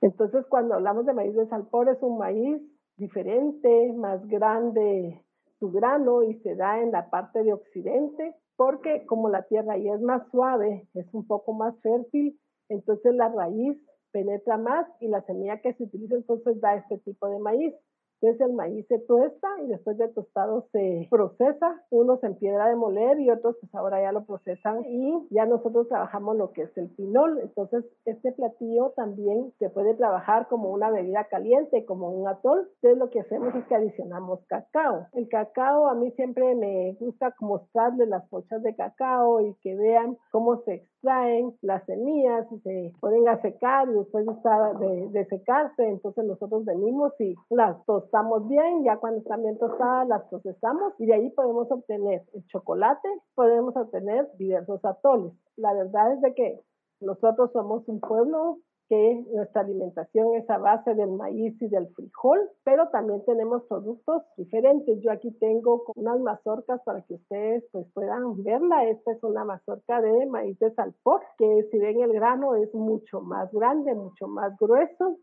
Entonces, 0.00 0.46
cuando 0.48 0.74
hablamos 0.74 1.06
de 1.06 1.12
maíz 1.12 1.34
de 1.34 1.46
salpor, 1.48 1.88
es 1.88 2.02
un 2.02 2.18
maíz 2.18 2.62
diferente, 2.96 3.92
más 3.94 4.26
grande 4.26 5.24
su 5.58 5.70
grano 5.70 6.22
y 6.22 6.34
se 6.40 6.54
da 6.54 6.80
en 6.80 6.92
la 6.92 7.10
parte 7.10 7.42
de 7.42 7.52
occidente, 7.52 8.34
porque 8.56 9.04
como 9.06 9.28
la 9.28 9.42
tierra 9.42 9.74
ahí 9.74 9.88
es 9.88 10.00
más 10.00 10.22
suave, 10.30 10.88
es 10.94 11.12
un 11.12 11.26
poco 11.26 11.52
más 11.52 11.74
fértil, 11.80 12.38
entonces 12.68 13.14
la 13.14 13.28
raíz 13.28 13.76
penetra 14.12 14.56
más 14.56 14.86
y 15.00 15.08
la 15.08 15.22
semilla 15.22 15.60
que 15.60 15.74
se 15.74 15.84
utiliza 15.84 16.14
entonces 16.14 16.60
da 16.60 16.76
este 16.76 16.98
tipo 16.98 17.28
de 17.28 17.38
maíz. 17.38 17.74
Entonces 18.20 18.48
el 18.48 18.54
maíz 18.54 18.86
se 18.88 18.98
tuesta 18.98 19.48
y 19.62 19.68
después 19.68 19.96
de 19.96 20.08
tostado 20.08 20.66
se 20.72 21.06
procesa, 21.08 21.82
unos 21.90 22.22
en 22.24 22.34
piedra 22.34 22.68
de 22.68 22.74
moler 22.74 23.20
y 23.20 23.30
otros 23.30 23.56
pues 23.60 23.72
ahora 23.74 24.02
ya 24.02 24.10
lo 24.10 24.24
procesan 24.24 24.84
y 24.86 25.14
ya 25.30 25.46
nosotros 25.46 25.88
trabajamos 25.88 26.36
lo 26.36 26.52
que 26.52 26.62
es 26.62 26.76
el 26.76 26.88
pinol. 26.90 27.38
Entonces 27.40 27.84
este 28.04 28.32
platillo 28.32 28.90
también 28.96 29.52
se 29.60 29.70
puede 29.70 29.94
trabajar 29.94 30.48
como 30.48 30.70
una 30.70 30.90
bebida 30.90 31.24
caliente, 31.24 31.84
como 31.84 32.10
un 32.10 32.26
atol. 32.26 32.68
Entonces 32.76 32.98
lo 32.98 33.10
que 33.10 33.20
hacemos 33.20 33.54
es 33.54 33.64
que 33.66 33.76
adicionamos 33.76 34.40
cacao. 34.46 35.06
El 35.12 35.28
cacao 35.28 35.88
a 35.88 35.94
mí 35.94 36.10
siempre 36.12 36.56
me 36.56 36.96
gusta 36.98 37.34
mostrarle 37.40 38.06
las 38.06 38.28
pochas 38.28 38.62
de 38.62 38.74
cacao 38.74 39.40
y 39.42 39.54
que 39.62 39.76
vean 39.76 40.16
cómo 40.32 40.62
se 40.62 40.74
extraen 40.74 41.54
las 41.62 41.84
semillas 41.84 42.50
y 42.50 42.58
se 42.60 42.92
ponen 43.00 43.28
a 43.28 43.40
secar 43.40 43.88
y 43.88 43.92
después 43.92 44.26
de, 44.26 45.08
de 45.10 45.24
secarse, 45.26 45.88
entonces 45.88 46.24
nosotros 46.24 46.64
venimos 46.64 47.12
y 47.20 47.36
las 47.50 47.84
tostamos 47.84 48.07
estamos 48.08 48.48
bien, 48.48 48.84
ya 48.84 48.96
cuando 48.96 49.20
están 49.20 49.42
bien 49.42 49.58
tostadas 49.58 50.08
las 50.08 50.24
procesamos 50.30 50.94
y 50.98 51.04
de 51.04 51.14
ahí 51.14 51.30
podemos 51.30 51.70
obtener 51.70 52.22
el 52.32 52.46
chocolate, 52.46 53.06
podemos 53.34 53.76
obtener 53.76 54.26
diversos 54.38 54.82
atoles. 54.82 55.34
La 55.56 55.74
verdad 55.74 56.14
es 56.14 56.22
de 56.22 56.34
que 56.34 56.60
nosotros 57.00 57.52
somos 57.52 57.86
un 57.86 58.00
pueblo 58.00 58.60
que 58.88 59.26
nuestra 59.34 59.60
alimentación 59.60 60.34
es 60.36 60.48
a 60.48 60.56
base 60.56 60.94
del 60.94 61.10
maíz 61.10 61.60
y 61.60 61.68
del 61.68 61.88
frijol, 61.88 62.40
pero 62.64 62.88
también 62.88 63.22
tenemos 63.26 63.62
productos 63.64 64.22
diferentes. 64.38 64.98
Yo 65.02 65.12
aquí 65.12 65.30
tengo 65.32 65.84
unas 65.94 66.18
mazorcas 66.20 66.80
para 66.84 67.02
que 67.02 67.14
ustedes 67.14 67.62
pues 67.70 67.86
puedan 67.92 68.42
verla. 68.42 68.86
Esta 68.88 69.12
es 69.12 69.22
una 69.22 69.44
mazorca 69.44 70.00
de 70.00 70.24
maíz 70.24 70.58
de 70.60 70.72
salpor, 70.72 71.20
que 71.36 71.68
si 71.70 71.78
ven 71.78 72.00
el 72.00 72.14
grano 72.14 72.54
es 72.54 72.74
mucho 72.74 73.20
más 73.20 73.52
grande, 73.52 73.94
mucho 73.94 74.26
más 74.26 74.56
grueso. 74.58 75.18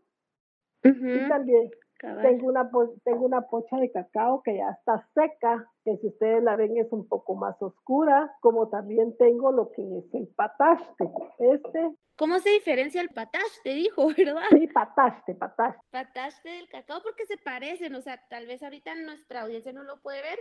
Y 0.84 1.28
también 1.28 1.68
tengo 2.00 2.48
una, 2.48 2.70
tengo 3.04 3.24
una 3.24 3.42
pocha 3.42 3.76
de 3.78 3.90
cacao 3.90 4.42
que 4.42 4.56
ya 4.56 4.70
está 4.70 5.06
seca, 5.14 5.70
que 5.84 5.96
si 5.98 6.08
ustedes 6.08 6.42
la 6.42 6.56
ven 6.56 6.76
es 6.76 6.92
un 6.92 7.08
poco 7.08 7.34
más 7.34 7.60
oscura, 7.60 8.34
como 8.40 8.68
también 8.68 9.16
tengo 9.16 9.52
lo 9.52 9.70
que 9.72 9.82
es 9.82 10.14
el 10.14 10.28
pataste. 10.28 11.10
Este. 11.38 11.90
¿Cómo 12.16 12.38
se 12.38 12.50
diferencia 12.50 13.00
el 13.00 13.10
pataste, 13.10 13.70
dijo, 13.74 14.08
verdad? 14.16 14.42
Sí, 14.50 14.66
pataste, 14.68 15.34
pataste. 15.34 15.80
Pataste 15.90 16.48
del 16.48 16.68
cacao 16.68 17.02
porque 17.02 17.26
se 17.26 17.36
parecen, 17.36 17.94
o 17.94 18.00
sea, 18.00 18.20
tal 18.28 18.46
vez 18.46 18.62
ahorita 18.62 18.94
nuestra 18.94 19.42
audiencia 19.42 19.72
no 19.72 19.82
lo 19.82 20.00
puede 20.00 20.22
ver, 20.22 20.38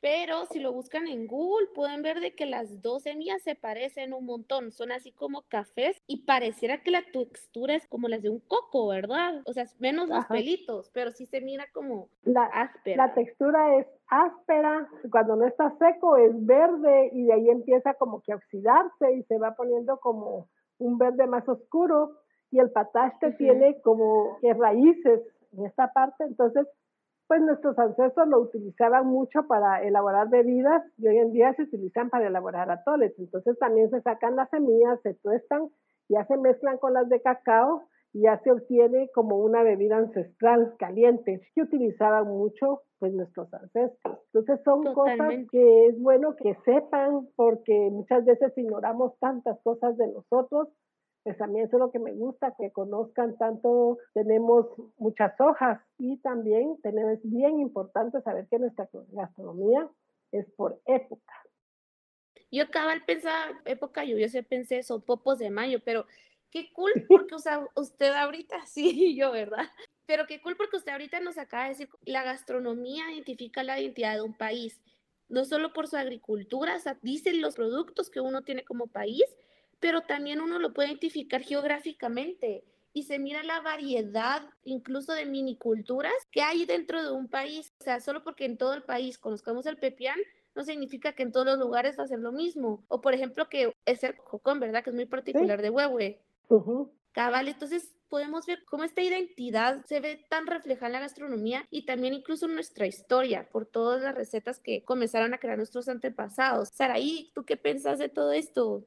pero 0.00 0.46
si 0.46 0.60
lo 0.60 0.72
buscan 0.72 1.08
en 1.08 1.26
Google 1.26 1.68
pueden 1.74 2.02
ver 2.02 2.20
de 2.20 2.34
que 2.34 2.46
las 2.46 2.82
dos 2.82 3.02
semillas 3.02 3.42
se 3.42 3.54
parecen 3.54 4.12
un 4.12 4.26
montón, 4.26 4.70
son 4.70 4.92
así 4.92 5.12
como 5.12 5.42
cafés 5.48 6.00
y 6.06 6.24
pareciera 6.24 6.82
que 6.82 6.90
la 6.90 7.02
textura 7.12 7.74
es 7.74 7.86
como 7.88 8.08
las 8.08 8.22
de 8.22 8.30
un 8.30 8.40
coco, 8.40 8.88
¿verdad? 8.88 9.42
O 9.46 9.52
sea, 9.52 9.64
menos 9.78 10.08
los 10.08 10.24
pelitos, 10.26 10.90
pero 10.92 11.10
sí 11.10 11.26
se 11.26 11.40
mira 11.40 11.66
como 11.72 12.08
la, 12.22 12.44
áspera. 12.44 13.06
La 13.08 13.14
textura 13.14 13.76
es 13.76 13.86
áspera, 14.06 14.88
cuando 15.10 15.36
no 15.36 15.46
está 15.46 15.76
seco 15.78 16.16
es 16.16 16.32
verde 16.46 17.10
y 17.12 17.24
de 17.24 17.32
ahí 17.32 17.48
empieza 17.50 17.94
como 17.94 18.22
que 18.22 18.32
a 18.32 18.36
oxidarse 18.36 19.12
y 19.14 19.22
se 19.24 19.38
va 19.38 19.54
poniendo 19.56 19.98
como 19.98 20.48
un 20.78 20.98
verde 20.98 21.26
más 21.26 21.48
oscuro 21.48 22.12
y 22.50 22.60
el 22.60 22.70
pataste 22.70 23.32
tiene 23.32 23.80
como 23.82 24.38
que 24.40 24.54
raíces 24.54 25.20
en 25.52 25.66
esta 25.66 25.92
parte, 25.92 26.24
entonces 26.24 26.66
pues 27.28 27.42
nuestros 27.42 27.78
ancestros 27.78 28.26
lo 28.26 28.40
utilizaban 28.40 29.06
mucho 29.06 29.46
para 29.46 29.82
elaborar 29.82 30.30
bebidas 30.30 30.82
y 30.96 31.08
hoy 31.08 31.18
en 31.18 31.32
día 31.32 31.52
se 31.54 31.64
utilizan 31.64 32.08
para 32.08 32.26
elaborar 32.26 32.70
atoles. 32.70 33.12
Entonces 33.18 33.56
también 33.58 33.90
se 33.90 34.00
sacan 34.00 34.34
las 34.34 34.48
semillas, 34.48 34.98
se 35.02 35.12
tuestan, 35.14 35.68
ya 36.08 36.24
se 36.24 36.38
mezclan 36.38 36.78
con 36.78 36.94
las 36.94 37.06
de 37.10 37.20
cacao 37.20 37.82
y 38.14 38.22
ya 38.22 38.40
se 38.42 38.50
obtiene 38.50 39.10
como 39.14 39.36
una 39.36 39.62
bebida 39.62 39.98
ancestral 39.98 40.74
caliente 40.78 41.42
que 41.54 41.62
utilizaban 41.62 42.26
mucho 42.26 42.80
pues 42.98 43.12
nuestros 43.12 43.52
ancestros. 43.52 44.18
Entonces 44.32 44.64
son 44.64 44.82
cosas 44.94 45.34
que 45.52 45.86
es 45.86 46.00
bueno 46.00 46.34
que 46.34 46.56
sepan 46.64 47.28
porque 47.36 47.90
muchas 47.92 48.24
veces 48.24 48.56
ignoramos 48.56 49.18
tantas 49.18 49.60
cosas 49.62 49.98
de 49.98 50.06
nosotros 50.08 50.68
pues 51.28 51.36
también 51.36 51.66
eso 51.66 51.76
es 51.76 51.80
lo 51.80 51.90
que 51.90 51.98
me 51.98 52.14
gusta, 52.14 52.54
que 52.56 52.72
conozcan 52.72 53.36
tanto, 53.36 53.98
tenemos 54.14 54.64
muchas 54.96 55.38
hojas 55.38 55.78
y 55.98 56.16
también 56.20 56.80
tenemos, 56.82 57.18
es 57.18 57.20
bien 57.22 57.60
importante 57.60 58.22
saber 58.22 58.46
que 58.48 58.58
nuestra 58.58 58.88
gastronomía 59.10 59.90
es 60.32 60.50
por 60.52 60.80
época. 60.86 61.34
Yo 62.50 62.64
al 62.72 63.04
pensar 63.04 63.60
época 63.66 64.04
lluviosa, 64.04 64.40
pensé 64.40 64.82
son 64.82 65.02
popos 65.02 65.38
de 65.38 65.50
mayo, 65.50 65.80
pero 65.84 66.06
qué 66.50 66.72
cool 66.72 66.92
porque 67.10 67.34
o 67.34 67.38
sea, 67.38 67.68
usted 67.76 68.10
ahorita, 68.14 68.56
sí, 68.66 69.14
yo, 69.14 69.30
¿verdad? 69.30 69.66
Pero 70.06 70.26
qué 70.26 70.40
cool 70.40 70.56
porque 70.56 70.78
usted 70.78 70.92
ahorita 70.92 71.20
nos 71.20 71.36
acaba 71.36 71.64
de 71.64 71.68
decir, 71.70 71.90
la 72.06 72.22
gastronomía 72.22 73.12
identifica 73.12 73.62
la 73.62 73.78
identidad 73.78 74.14
de 74.14 74.22
un 74.22 74.32
país, 74.32 74.80
no 75.28 75.44
solo 75.44 75.74
por 75.74 75.88
su 75.88 75.98
agricultura, 75.98 76.76
o 76.76 76.80
sea, 76.80 76.98
dicen 77.02 77.42
los 77.42 77.56
productos 77.56 78.08
que 78.08 78.22
uno 78.22 78.44
tiene 78.44 78.64
como 78.64 78.86
país, 78.86 79.26
pero 79.80 80.02
también 80.02 80.40
uno 80.40 80.58
lo 80.58 80.72
puede 80.72 80.88
identificar 80.88 81.42
geográficamente 81.42 82.64
y 82.92 83.04
se 83.04 83.18
mira 83.18 83.42
la 83.42 83.60
variedad 83.60 84.42
incluso 84.64 85.12
de 85.12 85.26
miniculturas 85.26 86.14
que 86.30 86.42
hay 86.42 86.64
dentro 86.64 87.02
de 87.02 87.12
un 87.12 87.28
país. 87.28 87.72
O 87.80 87.84
sea, 87.84 88.00
solo 88.00 88.24
porque 88.24 88.44
en 88.44 88.58
todo 88.58 88.74
el 88.74 88.82
país 88.82 89.18
conozcamos 89.18 89.66
el 89.66 89.76
pepián, 89.76 90.18
no 90.54 90.64
significa 90.64 91.12
que 91.12 91.22
en 91.22 91.30
todos 91.30 91.46
los 91.46 91.58
lugares 91.58 91.98
va 91.98 92.04
a 92.04 92.08
ser 92.08 92.18
lo 92.18 92.32
mismo. 92.32 92.84
O 92.88 93.00
por 93.00 93.14
ejemplo 93.14 93.48
que 93.48 93.72
es 93.84 94.02
el 94.02 94.16
cocón, 94.16 94.58
¿verdad? 94.58 94.82
Que 94.82 94.90
es 94.90 94.96
muy 94.96 95.06
particular 95.06 95.62
de 95.62 95.70
Huehue. 95.70 96.20
Cabal, 97.12 97.48
entonces 97.48 97.94
podemos 98.08 98.46
ver 98.46 98.64
cómo 98.64 98.84
esta 98.84 99.02
identidad 99.02 99.84
se 99.86 100.00
ve 100.00 100.24
tan 100.28 100.46
reflejada 100.46 100.86
en 100.86 100.92
la 100.94 101.00
gastronomía 101.00 101.66
y 101.70 101.84
también 101.84 102.14
incluso 102.14 102.46
en 102.46 102.54
nuestra 102.54 102.86
historia 102.86 103.48
por 103.50 103.66
todas 103.66 104.02
las 104.02 104.14
recetas 104.14 104.60
que 104.60 104.82
comenzaron 104.82 105.34
a 105.34 105.38
crear 105.38 105.56
nuestros 105.56 105.88
antepasados. 105.88 106.70
Saraí, 106.72 107.30
¿tú 107.34 107.44
qué 107.44 107.56
pensás 107.56 107.98
de 107.98 108.08
todo 108.08 108.32
esto? 108.32 108.84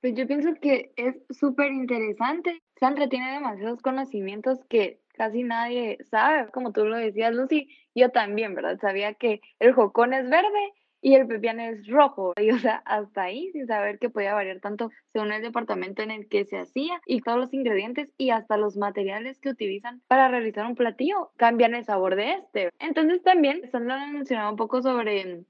Pues 0.00 0.14
yo 0.14 0.26
pienso 0.26 0.54
que 0.60 0.92
es 0.96 1.16
súper 1.28 1.72
interesante. 1.72 2.62
Sandra 2.78 3.08
tiene 3.08 3.32
demasiados 3.32 3.82
conocimientos 3.82 4.58
que 4.68 5.00
casi 5.14 5.42
nadie 5.42 5.98
sabe, 6.10 6.50
como 6.52 6.72
tú 6.72 6.86
lo 6.86 6.96
decías, 6.96 7.34
Lucy. 7.34 7.68
Yo 7.94 8.08
también, 8.08 8.54
¿verdad? 8.54 8.78
Sabía 8.80 9.12
que 9.12 9.42
el 9.58 9.74
jocón 9.74 10.14
es 10.14 10.30
verde 10.30 10.72
y 11.02 11.16
el 11.16 11.26
pepián 11.26 11.60
es 11.60 11.86
rojo. 11.86 12.32
Y 12.40 12.50
o 12.50 12.58
sea, 12.58 12.82
hasta 12.86 13.24
ahí, 13.24 13.50
sin 13.52 13.66
saber 13.66 13.98
que 13.98 14.08
podía 14.08 14.32
variar 14.32 14.60
tanto 14.60 14.90
según 15.12 15.32
el 15.32 15.42
departamento 15.42 16.02
en 16.02 16.10
el 16.10 16.28
que 16.28 16.46
se 16.46 16.56
hacía 16.56 16.98
y 17.04 17.20
todos 17.20 17.38
los 17.38 17.52
ingredientes 17.52 18.10
y 18.16 18.30
hasta 18.30 18.56
los 18.56 18.78
materiales 18.78 19.38
que 19.38 19.50
utilizan 19.50 20.00
para 20.08 20.28
realizar 20.28 20.64
un 20.64 20.76
platillo 20.76 21.30
cambian 21.36 21.74
el 21.74 21.84
sabor 21.84 22.16
de 22.16 22.32
este. 22.32 22.70
Entonces 22.78 23.22
también 23.22 23.70
Sandra 23.70 24.06
mencionaba 24.06 24.50
un 24.50 24.56
poco 24.56 24.80
sobre 24.80 25.44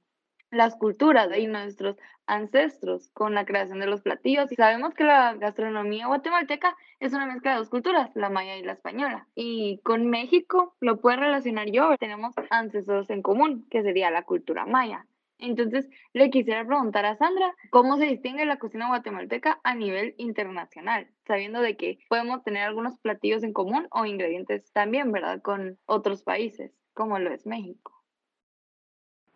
las 0.51 0.77
culturas 0.77 1.29
y 1.37 1.47
nuestros 1.47 1.97
ancestros 2.27 3.11
con 3.11 3.35
la 3.35 3.45
creación 3.45 3.81
de 3.81 3.87
los 3.87 4.03
platillos. 4.03 4.51
Y 4.53 4.57
sabemos 4.57 4.95
que 4.95 5.05
la 5.05 5.35
gastronomía 5.35 6.07
guatemalteca 6.07 6.77
es 7.01 7.13
una 7.13 7.27
mezcla 7.27 7.53
de 7.53 7.59
dos 7.59 7.71
culturas, 7.71 8.11
la 8.15 8.31
maya 8.31 8.57
y 8.57 8.63
la 8.63 8.73
española. 8.73 9.27
Y 9.35 9.79
con 9.85 10.09
México 10.09 10.75
lo 10.81 10.99
puedo 11.01 11.19
relacionar 11.19 11.71
yo, 11.71 11.97
tenemos 11.99 12.35
ancestros 12.51 13.11
en 13.11 13.23
común, 13.23 13.67
que 13.71 13.83
sería 13.83 14.11
la 14.11 14.23
cultura 14.23 14.67
maya. 14.67 15.07
Entonces, 15.41 15.89
le 16.13 16.29
quisiera 16.29 16.67
preguntar 16.67 17.07
a 17.07 17.17
Sandra, 17.17 17.55
¿cómo 17.71 17.97
se 17.97 18.05
distingue 18.05 18.45
la 18.45 18.59
cocina 18.59 18.89
guatemalteca 18.89 19.59
a 19.65 19.75
nivel 19.75 20.15
internacional? 20.19 21.09
Sabiendo 21.27 21.63
de 21.63 21.79
que 21.79 21.99
podemos 22.09 22.43
tener 22.45 22.65
algunos 22.65 22.99
platillos 22.99 23.43
en 23.43 23.55
común 23.55 23.89
o 23.91 24.05
ingredientes 24.05 24.71
también, 24.73 25.13
¿verdad? 25.13 25.41
Con 25.41 25.79
otros 25.87 26.23
países, 26.23 26.73
como 26.93 27.19
lo 27.19 27.33
es 27.33 27.47
México. 27.47 28.00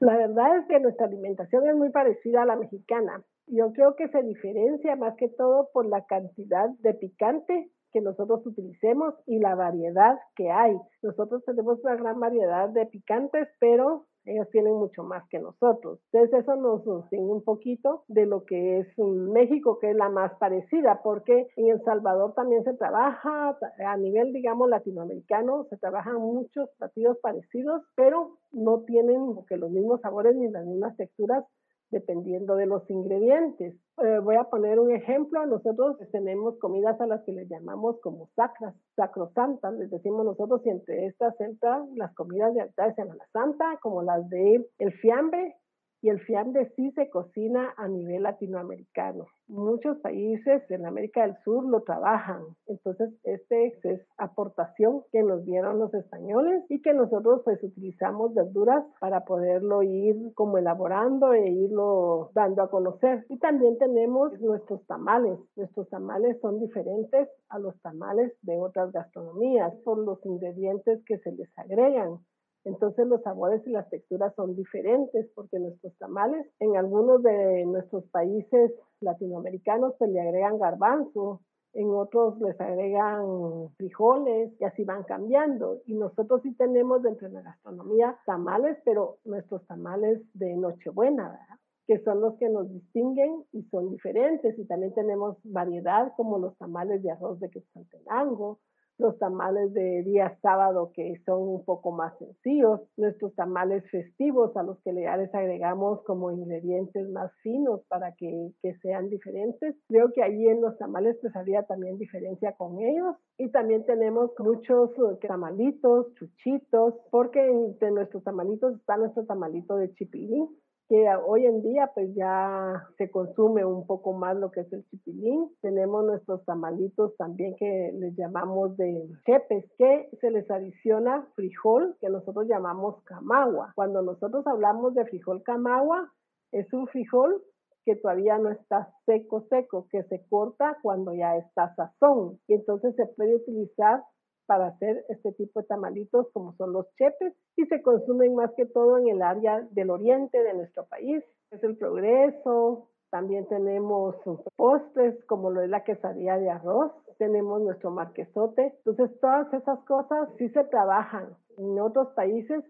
La 0.00 0.16
verdad 0.16 0.58
es 0.58 0.66
que 0.66 0.80
nuestra 0.80 1.06
alimentación 1.06 1.68
es 1.68 1.76
muy 1.76 1.90
parecida 1.90 2.42
a 2.42 2.46
la 2.46 2.56
mexicana. 2.56 3.22
Yo 3.46 3.72
creo 3.72 3.94
que 3.96 4.08
se 4.08 4.22
diferencia 4.22 4.96
más 4.96 5.14
que 5.16 5.28
todo 5.28 5.70
por 5.72 5.86
la 5.86 6.04
cantidad 6.06 6.68
de 6.80 6.94
picante 6.94 7.70
que 7.92 8.00
nosotros 8.00 8.44
utilicemos 8.44 9.14
y 9.26 9.38
la 9.38 9.54
variedad 9.54 10.18
que 10.34 10.50
hay. 10.50 10.76
Nosotros 11.02 11.44
tenemos 11.44 11.78
una 11.84 11.94
gran 11.94 12.18
variedad 12.18 12.68
de 12.70 12.86
picantes, 12.86 13.48
pero 13.60 14.06
ellos 14.25 14.49
tienen 14.50 14.75
mucho 14.75 15.02
más 15.04 15.26
que 15.28 15.38
nosotros. 15.38 16.00
Entonces 16.12 16.40
eso 16.40 16.57
nos 16.57 16.85
distingue 16.85 17.33
un 17.33 17.45
poquito 17.45 18.04
de 18.09 18.26
lo 18.26 18.45
que 18.45 18.81
es 18.81 18.99
México, 18.99 19.78
que 19.78 19.90
es 19.90 19.97
la 19.97 20.09
más 20.09 20.33
parecida, 20.38 21.00
porque 21.02 21.49
en 21.57 21.69
El 21.69 21.83
Salvador 21.85 22.35
también 22.35 22.64
se 22.64 22.75
trabaja 22.75 23.59
a 23.87 23.97
nivel, 23.97 24.33
digamos, 24.33 24.69
latinoamericano, 24.69 25.64
se 25.71 25.76
trabajan 25.76 26.16
muchos 26.16 26.71
platillos 26.78 27.19
parecidos, 27.19 27.83
pero 27.95 28.38
no 28.52 28.81
tienen 28.85 29.37
que 29.49 29.57
los 29.57 29.71
mismos 29.71 30.00
sabores 30.00 30.35
ni 30.37 30.49
las 30.49 30.64
mismas 30.64 30.97
texturas 30.97 31.45
dependiendo 31.91 32.57
de 32.57 32.67
los 32.67 32.88
ingredientes. 32.91 33.75
Eh, 34.03 34.19
voy 34.23 34.37
a 34.37 34.45
poner 34.45 34.81
un 34.81 34.91
ejemplo. 34.91 35.47
Nosotros 35.47 35.97
tenemos 36.11 36.59
comidas 36.59 37.00
a 37.00 37.07
las 37.07 37.23
que 37.25 37.33
le 37.33 37.47
llamamos 37.47 38.00
como 38.00 38.29
sacras, 38.35 38.75
sacrosantas, 38.97 39.75
les 39.75 39.91
decimos 39.91 40.25
nosotros, 40.25 40.61
y 40.64 40.71
entre 40.71 41.07
estas 41.07 41.38
entran 41.41 41.88
las 41.97 42.14
comidas 42.14 42.55
de 42.55 42.62
alta 42.62 42.95
Semana 42.95 43.25
Santa, 43.33 43.79
como 43.83 44.03
las 44.03 44.29
de 44.29 44.67
el 44.79 44.93
fiambre, 44.95 45.57
y 46.04 46.11
el 46.11 46.20
fiambre 46.20 46.70
sí 46.76 46.90
se 46.90 47.08
cocina 47.08 47.73
a 47.78 47.88
nivel 47.88 48.25
latinoamericano. 48.25 49.25
Muchos 49.49 49.96
países 50.00 50.62
en 50.70 50.84
América 50.84 51.23
del 51.23 51.34
Sur 51.44 51.66
lo 51.66 51.80
trabajan. 51.80 52.42
Entonces, 52.66 53.08
este 53.23 53.75
es 53.84 54.02
aportación 54.18 55.00
que 55.11 55.23
nos 55.23 55.46
dieron 55.46 55.78
los 55.78 55.94
españoles 55.94 56.62
y 56.68 56.82
que 56.82 56.92
nosotros 56.92 57.40
pues 57.42 57.62
utilizamos 57.62 58.34
verduras 58.34 58.84
para 59.00 59.25
poderlo 59.25 59.82
ir 59.82 60.14
como 60.34 60.58
elaborando 60.58 61.32
e 61.32 61.49
irlo 61.49 62.30
dando 62.34 62.62
a 62.62 62.70
conocer. 62.70 63.25
Y 63.30 63.38
también 63.38 63.78
tenemos 63.78 64.38
nuestros 64.42 64.87
tamales. 64.87 65.38
Nuestros 65.56 65.88
tamales 65.88 66.38
son 66.42 66.61
diferentes 66.61 67.30
a 67.49 67.58
los 67.58 67.80
tamales 67.80 68.30
de 68.42 68.61
otras 68.61 68.92
gastronomías 68.92 69.75
por 69.87 69.96
los 69.96 70.18
ingredientes 70.26 71.02
que 71.06 71.16
se 71.20 71.32
les 71.32 71.49
agregan. 71.58 72.18
Entonces 72.64 73.06
los 73.06 73.23
sabores 73.23 73.66
y 73.66 73.71
las 73.71 73.88
texturas 73.90 74.35
son 74.35 74.56
diferentes 74.56 75.28
porque 75.35 75.59
nuestros 75.59 75.94
tamales 75.99 76.47
en 76.61 76.76
algunos 76.76 77.23
de 77.23 77.64
nuestros 77.66 78.04
países 78.06 78.73
latinoamericanos 79.00 79.94
pues 79.99 80.11
le 80.11 80.21
agregan 80.21 80.59
garbanzo, 80.59 81.40
en 81.75 81.90
otros 81.90 82.40
les 82.40 82.59
agregan 82.61 83.68
frijoles 83.76 84.52
y 84.61 84.64
así 84.64 84.85
van 84.85 85.02
cambiando. 85.02 85.80
Y 85.87 85.94
nosotros 85.94 86.40
sí 86.42 86.54
tenemos 86.54 87.02
dentro 87.02 87.28
de 87.28 87.35
la 87.35 87.42
gastronomía 87.42 88.16
tamales, 88.26 88.78
pero 88.85 89.18
nuestros 89.25 89.66
tamales 89.66 90.21
de 90.35 90.56
Nochebuena, 90.56 91.30
¿verdad? 91.30 91.59
que 91.87 91.99
son 92.02 92.21
los 92.21 92.37
que 92.38 92.49
nos 92.49 92.71
distinguen 92.71 93.44
y 93.52 93.62
son 93.64 93.90
diferentes. 93.90 94.59
Y 94.59 94.64
también 94.64 94.94
tenemos 94.94 95.37
variedad 95.44 96.12
como 96.16 96.38
los 96.38 96.56
tamales 96.56 97.02
de 97.02 97.11
arroz 97.11 97.38
de 97.40 97.50
Quetzaltenango, 97.50 98.59
los 98.98 99.18
tamales 99.18 99.72
de 99.72 100.02
día 100.04 100.38
sábado 100.40 100.92
que 100.94 101.20
son 101.26 101.42
un 101.42 101.64
poco 101.64 101.92
más 101.92 102.16
sencillos, 102.18 102.80
nuestros 102.96 103.34
tamales 103.34 103.84
festivos 103.90 104.56
a 104.56 104.62
los 104.62 104.78
que 104.82 104.94
ya 104.94 105.16
les 105.16 105.34
agregamos 105.34 106.02
como 106.04 106.30
ingredientes 106.30 107.08
más 107.10 107.32
finos 107.42 107.80
para 107.88 108.12
que, 108.12 108.50
que 108.62 108.74
sean 108.78 109.08
diferentes. 109.08 109.76
Creo 109.88 110.12
que 110.12 110.22
ahí 110.22 110.46
en 110.46 110.60
los 110.60 110.76
tamales 110.78 111.16
pues 111.20 111.34
había 111.36 111.64
también 111.64 111.98
diferencia 111.98 112.52
con 112.52 112.78
ellos 112.80 113.16
y 113.38 113.50
también 113.50 113.84
tenemos 113.84 114.30
muchos 114.38 114.90
eh, 114.90 115.26
tamalitos, 115.26 116.14
chuchitos, 116.14 116.94
porque 117.10 117.44
entre 117.44 117.90
nuestros 117.90 118.22
tamalitos 118.22 118.76
está 118.76 118.96
nuestro 118.96 119.24
tamalito 119.24 119.76
de 119.76 119.92
chipilín 119.94 120.48
que 120.88 121.09
hoy 121.26 121.47
en 121.47 121.62
día 121.62 121.91
pues 121.95 122.14
ya 122.14 122.87
se 122.99 123.11
consume 123.11 123.64
un 123.64 123.87
poco 123.87 124.12
más 124.12 124.37
lo 124.37 124.50
que 124.50 124.61
es 124.61 124.73
el 124.73 124.85
chipilín. 124.87 125.50
Tenemos 125.61 126.05
nuestros 126.05 126.45
tamalitos 126.45 127.17
también 127.17 127.55
que 127.57 127.93
les 127.95 128.14
llamamos 128.17 128.76
de 128.76 129.09
jepes, 129.25 129.64
que 129.79 130.09
se 130.21 130.31
les 130.31 130.50
adiciona 130.50 131.26
frijol 131.35 131.97
que 132.00 132.09
nosotros 132.09 132.47
llamamos 132.49 133.03
camagua. 133.05 133.73
Cuando 133.75 134.03
nosotros 134.03 134.47
hablamos 134.47 134.95
de 134.95 135.07
frijol 135.07 135.43
camagua, 135.43 136.12
es 136.53 136.73
un 136.73 136.87
frijol 136.88 137.43
que 137.85 137.97
todavía 137.97 138.38
no 138.38 138.50
está 138.50 138.91
seco, 139.05 139.47
seco, 139.49 139.87
que 139.91 140.03
se 140.05 140.25
corta 140.29 140.79
cuando 140.83 141.12
ya 141.14 141.37
está 141.37 141.75
sazón. 141.75 142.38
Y 142.47 142.55
entonces 142.55 142.95
se 142.97 143.07
puede 143.07 143.37
utilizar 143.37 144.03
para 144.46 144.68
hacer 144.68 145.04
este 145.08 145.32
tipo 145.32 145.60
de 145.60 145.66
tamalitos 145.66 146.28
como 146.32 146.54
son 146.54 146.72
los 146.72 146.86
chepes 146.96 147.34
y 147.56 147.66
se 147.66 147.82
consumen 147.82 148.34
más 148.34 148.52
que 148.56 148.66
todo 148.66 148.98
en 148.98 149.08
el 149.08 149.22
área 149.22 149.66
del 149.70 149.90
oriente 149.90 150.42
de 150.42 150.54
nuestro 150.54 150.86
país. 150.86 151.22
Es 151.50 151.62
el 151.62 151.76
progreso, 151.76 152.88
también 153.10 153.46
tenemos 153.46 154.16
postres 154.56 155.24
como 155.26 155.50
lo 155.50 155.62
es 155.62 155.70
la 155.70 155.84
quesadilla 155.84 156.36
de 156.36 156.50
arroz, 156.50 156.92
tenemos 157.16 157.62
nuestro 157.62 157.90
marquesote. 157.90 158.74
Entonces 158.84 159.20
todas 159.20 159.52
esas 159.54 159.78
cosas 159.84 160.28
sí 160.36 160.48
se 160.48 160.64
trabajan. 160.64 161.36
En 161.56 161.78
otros 161.78 162.08
países 162.14 162.64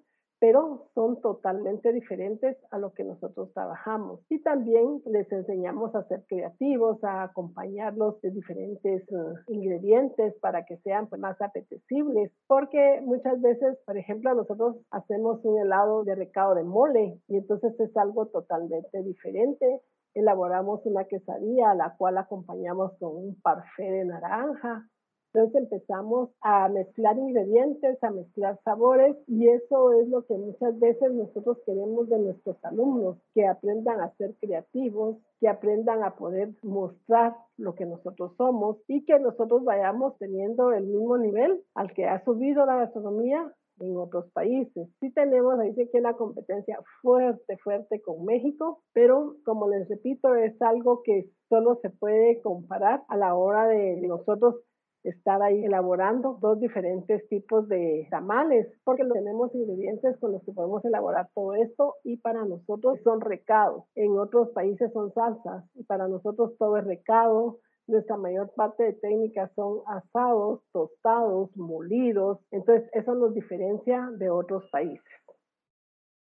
pero 0.44 0.88
son 0.94 1.22
totalmente 1.22 1.90
diferentes 1.94 2.58
a 2.70 2.76
lo 2.76 2.92
que 2.92 3.02
nosotros 3.02 3.50
trabajamos. 3.54 4.20
Y 4.28 4.42
también 4.42 5.00
les 5.06 5.32
enseñamos 5.32 5.94
a 5.94 6.06
ser 6.06 6.22
creativos, 6.28 7.02
a 7.02 7.22
acompañarlos 7.22 8.20
de 8.20 8.30
diferentes 8.30 9.10
eh, 9.10 9.14
ingredientes 9.48 10.34
para 10.42 10.66
que 10.66 10.76
sean 10.84 11.08
pues, 11.08 11.18
más 11.18 11.40
apetecibles, 11.40 12.30
porque 12.46 13.00
muchas 13.06 13.40
veces, 13.40 13.78
por 13.86 13.96
ejemplo, 13.96 14.34
nosotros 14.34 14.76
hacemos 14.90 15.42
un 15.44 15.62
helado 15.62 16.04
de 16.04 16.14
recado 16.14 16.54
de 16.54 16.64
mole 16.64 17.18
y 17.26 17.38
entonces 17.38 17.72
es 17.80 17.96
algo 17.96 18.26
totalmente 18.26 19.02
diferente 19.02 19.80
elaboramos 20.12 20.80
una 20.84 21.06
quesadilla 21.06 21.72
a 21.72 21.74
la 21.74 21.96
cual 21.96 22.18
acompañamos 22.18 22.92
con 23.00 23.16
un 23.16 23.40
parfait 23.42 23.90
de 23.90 24.04
naranja. 24.04 24.88
Entonces 25.34 25.62
empezamos 25.62 26.30
a 26.42 26.68
mezclar 26.68 27.18
ingredientes, 27.18 28.00
a 28.04 28.10
mezclar 28.12 28.56
sabores 28.62 29.16
y 29.26 29.48
eso 29.48 29.92
es 29.94 30.08
lo 30.08 30.24
que 30.26 30.34
muchas 30.34 30.78
veces 30.78 31.12
nosotros 31.12 31.58
queremos 31.66 32.08
de 32.08 32.20
nuestros 32.20 32.56
alumnos, 32.64 33.18
que 33.34 33.44
aprendan 33.44 34.00
a 34.00 34.14
ser 34.14 34.36
creativos, 34.40 35.16
que 35.40 35.48
aprendan 35.48 36.04
a 36.04 36.14
poder 36.14 36.50
mostrar 36.62 37.34
lo 37.56 37.74
que 37.74 37.84
nosotros 37.84 38.32
somos 38.36 38.76
y 38.86 39.04
que 39.04 39.18
nosotros 39.18 39.64
vayamos 39.64 40.16
teniendo 40.18 40.72
el 40.72 40.86
mismo 40.86 41.18
nivel 41.18 41.60
al 41.74 41.92
que 41.92 42.06
ha 42.06 42.24
subido 42.24 42.64
la 42.64 42.76
gastronomía 42.76 43.52
en 43.80 43.96
otros 43.96 44.30
países. 44.30 44.88
Sí 45.00 45.10
tenemos, 45.10 45.56
sí 45.74 45.88
que 45.90 45.98
una 45.98 46.14
competencia 46.14 46.78
fuerte, 47.02 47.56
fuerte 47.58 48.00
con 48.02 48.24
México, 48.24 48.84
pero 48.92 49.34
como 49.44 49.68
les 49.68 49.88
repito, 49.88 50.36
es 50.36 50.62
algo 50.62 51.02
que 51.02 51.28
solo 51.48 51.80
se 51.82 51.90
puede 51.90 52.40
comparar 52.40 53.02
a 53.08 53.16
la 53.16 53.34
hora 53.34 53.66
de 53.66 53.96
nosotros 53.96 54.60
estar 55.04 55.42
ahí 55.42 55.64
elaborando 55.64 56.38
dos 56.40 56.58
diferentes 56.58 57.28
tipos 57.28 57.68
de 57.68 58.08
tamales, 58.10 58.66
porque 58.84 59.04
tenemos 59.04 59.54
ingredientes 59.54 60.16
con 60.18 60.32
los 60.32 60.42
que 60.44 60.52
podemos 60.52 60.84
elaborar 60.84 61.28
todo 61.34 61.54
esto 61.54 61.96
y 62.02 62.16
para 62.16 62.44
nosotros 62.44 62.98
son 63.04 63.20
recados. 63.20 63.84
En 63.94 64.18
otros 64.18 64.50
países 64.50 64.92
son 64.92 65.12
salsas 65.12 65.64
y 65.74 65.84
para 65.84 66.08
nosotros 66.08 66.56
todo 66.58 66.78
es 66.78 66.84
recado, 66.84 67.58
nuestra 67.86 68.16
mayor 68.16 68.52
parte 68.54 68.82
de 68.82 68.92
técnicas 68.94 69.50
son 69.54 69.80
asados, 69.86 70.60
tostados, 70.72 71.54
molidos. 71.56 72.38
Entonces, 72.50 72.88
eso 72.92 73.14
nos 73.14 73.34
diferencia 73.34 74.08
de 74.16 74.30
otros 74.30 74.64
países. 74.70 75.04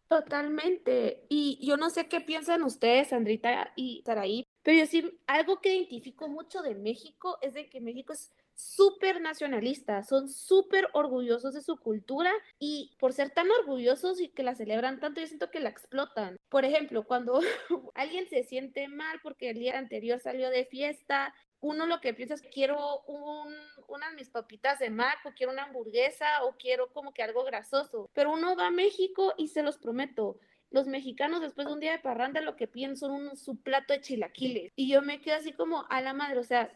Totalmente. 0.09 1.25
Y 1.29 1.59
yo 1.67 1.77
no 1.77 1.91
sé 1.91 2.09
qué 2.09 2.21
piensan 2.21 2.63
ustedes, 2.63 3.09
Sandrita 3.09 3.73
y 3.75 4.03
Saraí, 4.05 4.45
pero 4.63 4.79
yo 4.79 4.87
sí, 4.87 5.19
algo 5.27 5.61
que 5.61 5.75
identifico 5.75 6.29
mucho 6.29 6.63
de 6.63 6.75
México 6.75 7.39
es 7.41 7.55
de 7.55 7.69
que 7.69 7.81
México 7.81 8.13
es 8.13 8.33
súper 8.57 9.21
nacionalista, 9.21 10.03
son 10.03 10.29
súper 10.29 10.89
orgullosos 10.95 11.55
de 11.55 11.61
su 11.61 11.77
cultura 11.77 12.33
y 12.59 12.97
por 12.99 13.13
ser 13.13 13.31
tan 13.31 13.49
orgullosos 13.51 14.21
y 14.21 14.29
que 14.29 14.43
la 14.43 14.55
celebran 14.55 14.99
tanto, 14.99 15.21
yo 15.21 15.27
siento 15.27 15.51
que 15.51 15.61
la 15.61 15.69
explotan. 15.69 16.39
Por 16.49 16.65
ejemplo, 16.65 17.05
cuando 17.05 17.41
alguien 17.95 18.29
se 18.29 18.43
siente 18.43 18.89
mal 18.89 19.21
porque 19.23 19.51
el 19.51 19.59
día 19.59 19.79
anterior 19.79 20.19
salió 20.19 20.51
de 20.51 20.65
fiesta 20.65 21.35
uno 21.61 21.87
lo 21.87 22.01
que 22.01 22.15
piensa 22.15 22.35
es 22.35 22.43
quiero 22.43 23.01
un, 23.07 23.55
unas 23.89 24.15
mis 24.15 24.29
papitas 24.29 24.79
de 24.79 24.91
mac 24.91 25.19
o 25.25 25.33
quiero 25.33 25.53
una 25.53 25.65
hamburguesa 25.65 26.45
o 26.45 26.57
quiero 26.57 26.93
como 26.93 27.13
que 27.13 27.23
algo 27.23 27.45
grasoso. 27.45 28.11
Pero 28.13 28.33
uno 28.33 28.57
va 28.57 28.69
a 28.69 28.71
México 28.71 29.35
y 29.37 29.49
se 29.49 29.63
los 29.63 29.79
prometo, 29.79 30.39
los 30.71 30.87
mexicanos 30.87 31.41
después 31.41 31.67
de 31.67 31.73
un 31.73 31.81
día 31.81 31.93
de 31.93 31.99
parranda 31.99 32.41
lo 32.41 32.57
que 32.57 32.69
piden 32.69 32.97
son 32.97 33.13
un, 33.13 33.37
su 33.37 33.57
plato 33.57 33.95
de 33.95 34.01
chilaquiles. 34.01 34.73
Y 34.77 34.89
yo 34.89 35.03
me 35.03 35.21
quedo 35.21 35.37
así 35.37 35.53
como 35.53 35.87
a 35.89 36.01
la 36.01 36.13
madre, 36.13 36.39
o 36.39 36.45
sea, 36.45 36.71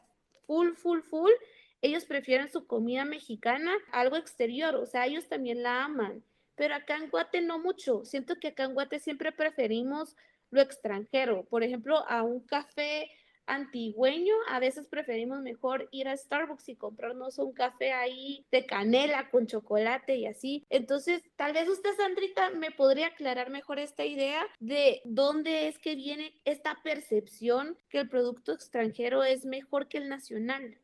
full, 0.46 0.72
full, 0.72 1.00
full. 1.02 1.32
Ellos 1.82 2.04
prefieren 2.04 2.50
su 2.50 2.66
comida 2.66 3.04
mexicana 3.04 3.72
algo 3.92 4.16
exterior, 4.16 4.74
o 4.74 4.86
sea, 4.86 5.06
ellos 5.06 5.28
también 5.28 5.62
la 5.62 5.84
aman. 5.84 6.22
Pero 6.54 6.74
acá 6.74 6.96
en 6.96 7.08
Guate 7.08 7.40
no 7.40 7.58
mucho. 7.58 8.04
Siento 8.04 8.36
que 8.36 8.48
acá 8.48 8.64
en 8.64 8.74
Guate 8.74 8.98
siempre 8.98 9.32
preferimos 9.32 10.16
lo 10.50 10.60
extranjero. 10.60 11.44
Por 11.44 11.62
ejemplo, 11.62 12.04
a 12.08 12.22
un 12.22 12.40
café 12.40 13.10
antigüeño, 13.46 14.34
a 14.48 14.60
veces 14.60 14.86
preferimos 14.86 15.40
mejor 15.40 15.88
ir 15.90 16.08
a 16.08 16.16
Starbucks 16.16 16.68
y 16.68 16.76
comprarnos 16.76 17.38
un 17.38 17.52
café 17.52 17.92
ahí 17.92 18.46
de 18.50 18.64
canela 18.64 19.28
con 19.30 19.46
chocolate 19.46 20.16
y 20.16 20.26
así. 20.26 20.64
Entonces, 20.70 21.22
tal 21.36 21.52
vez 21.52 21.68
usted, 21.68 21.90
Sandrita, 21.96 22.50
me 22.50 22.70
podría 22.70 23.08
aclarar 23.08 23.50
mejor 23.50 23.78
esta 23.78 24.04
idea 24.04 24.46
de 24.60 25.00
dónde 25.04 25.68
es 25.68 25.78
que 25.78 25.96
viene 25.96 26.32
esta 26.44 26.78
percepción 26.82 27.76
que 27.88 27.98
el 27.98 28.08
producto 28.08 28.52
extranjero 28.52 29.24
es 29.24 29.44
mejor 29.44 29.88
que 29.88 29.98
el 29.98 30.08
nacional. 30.08 30.78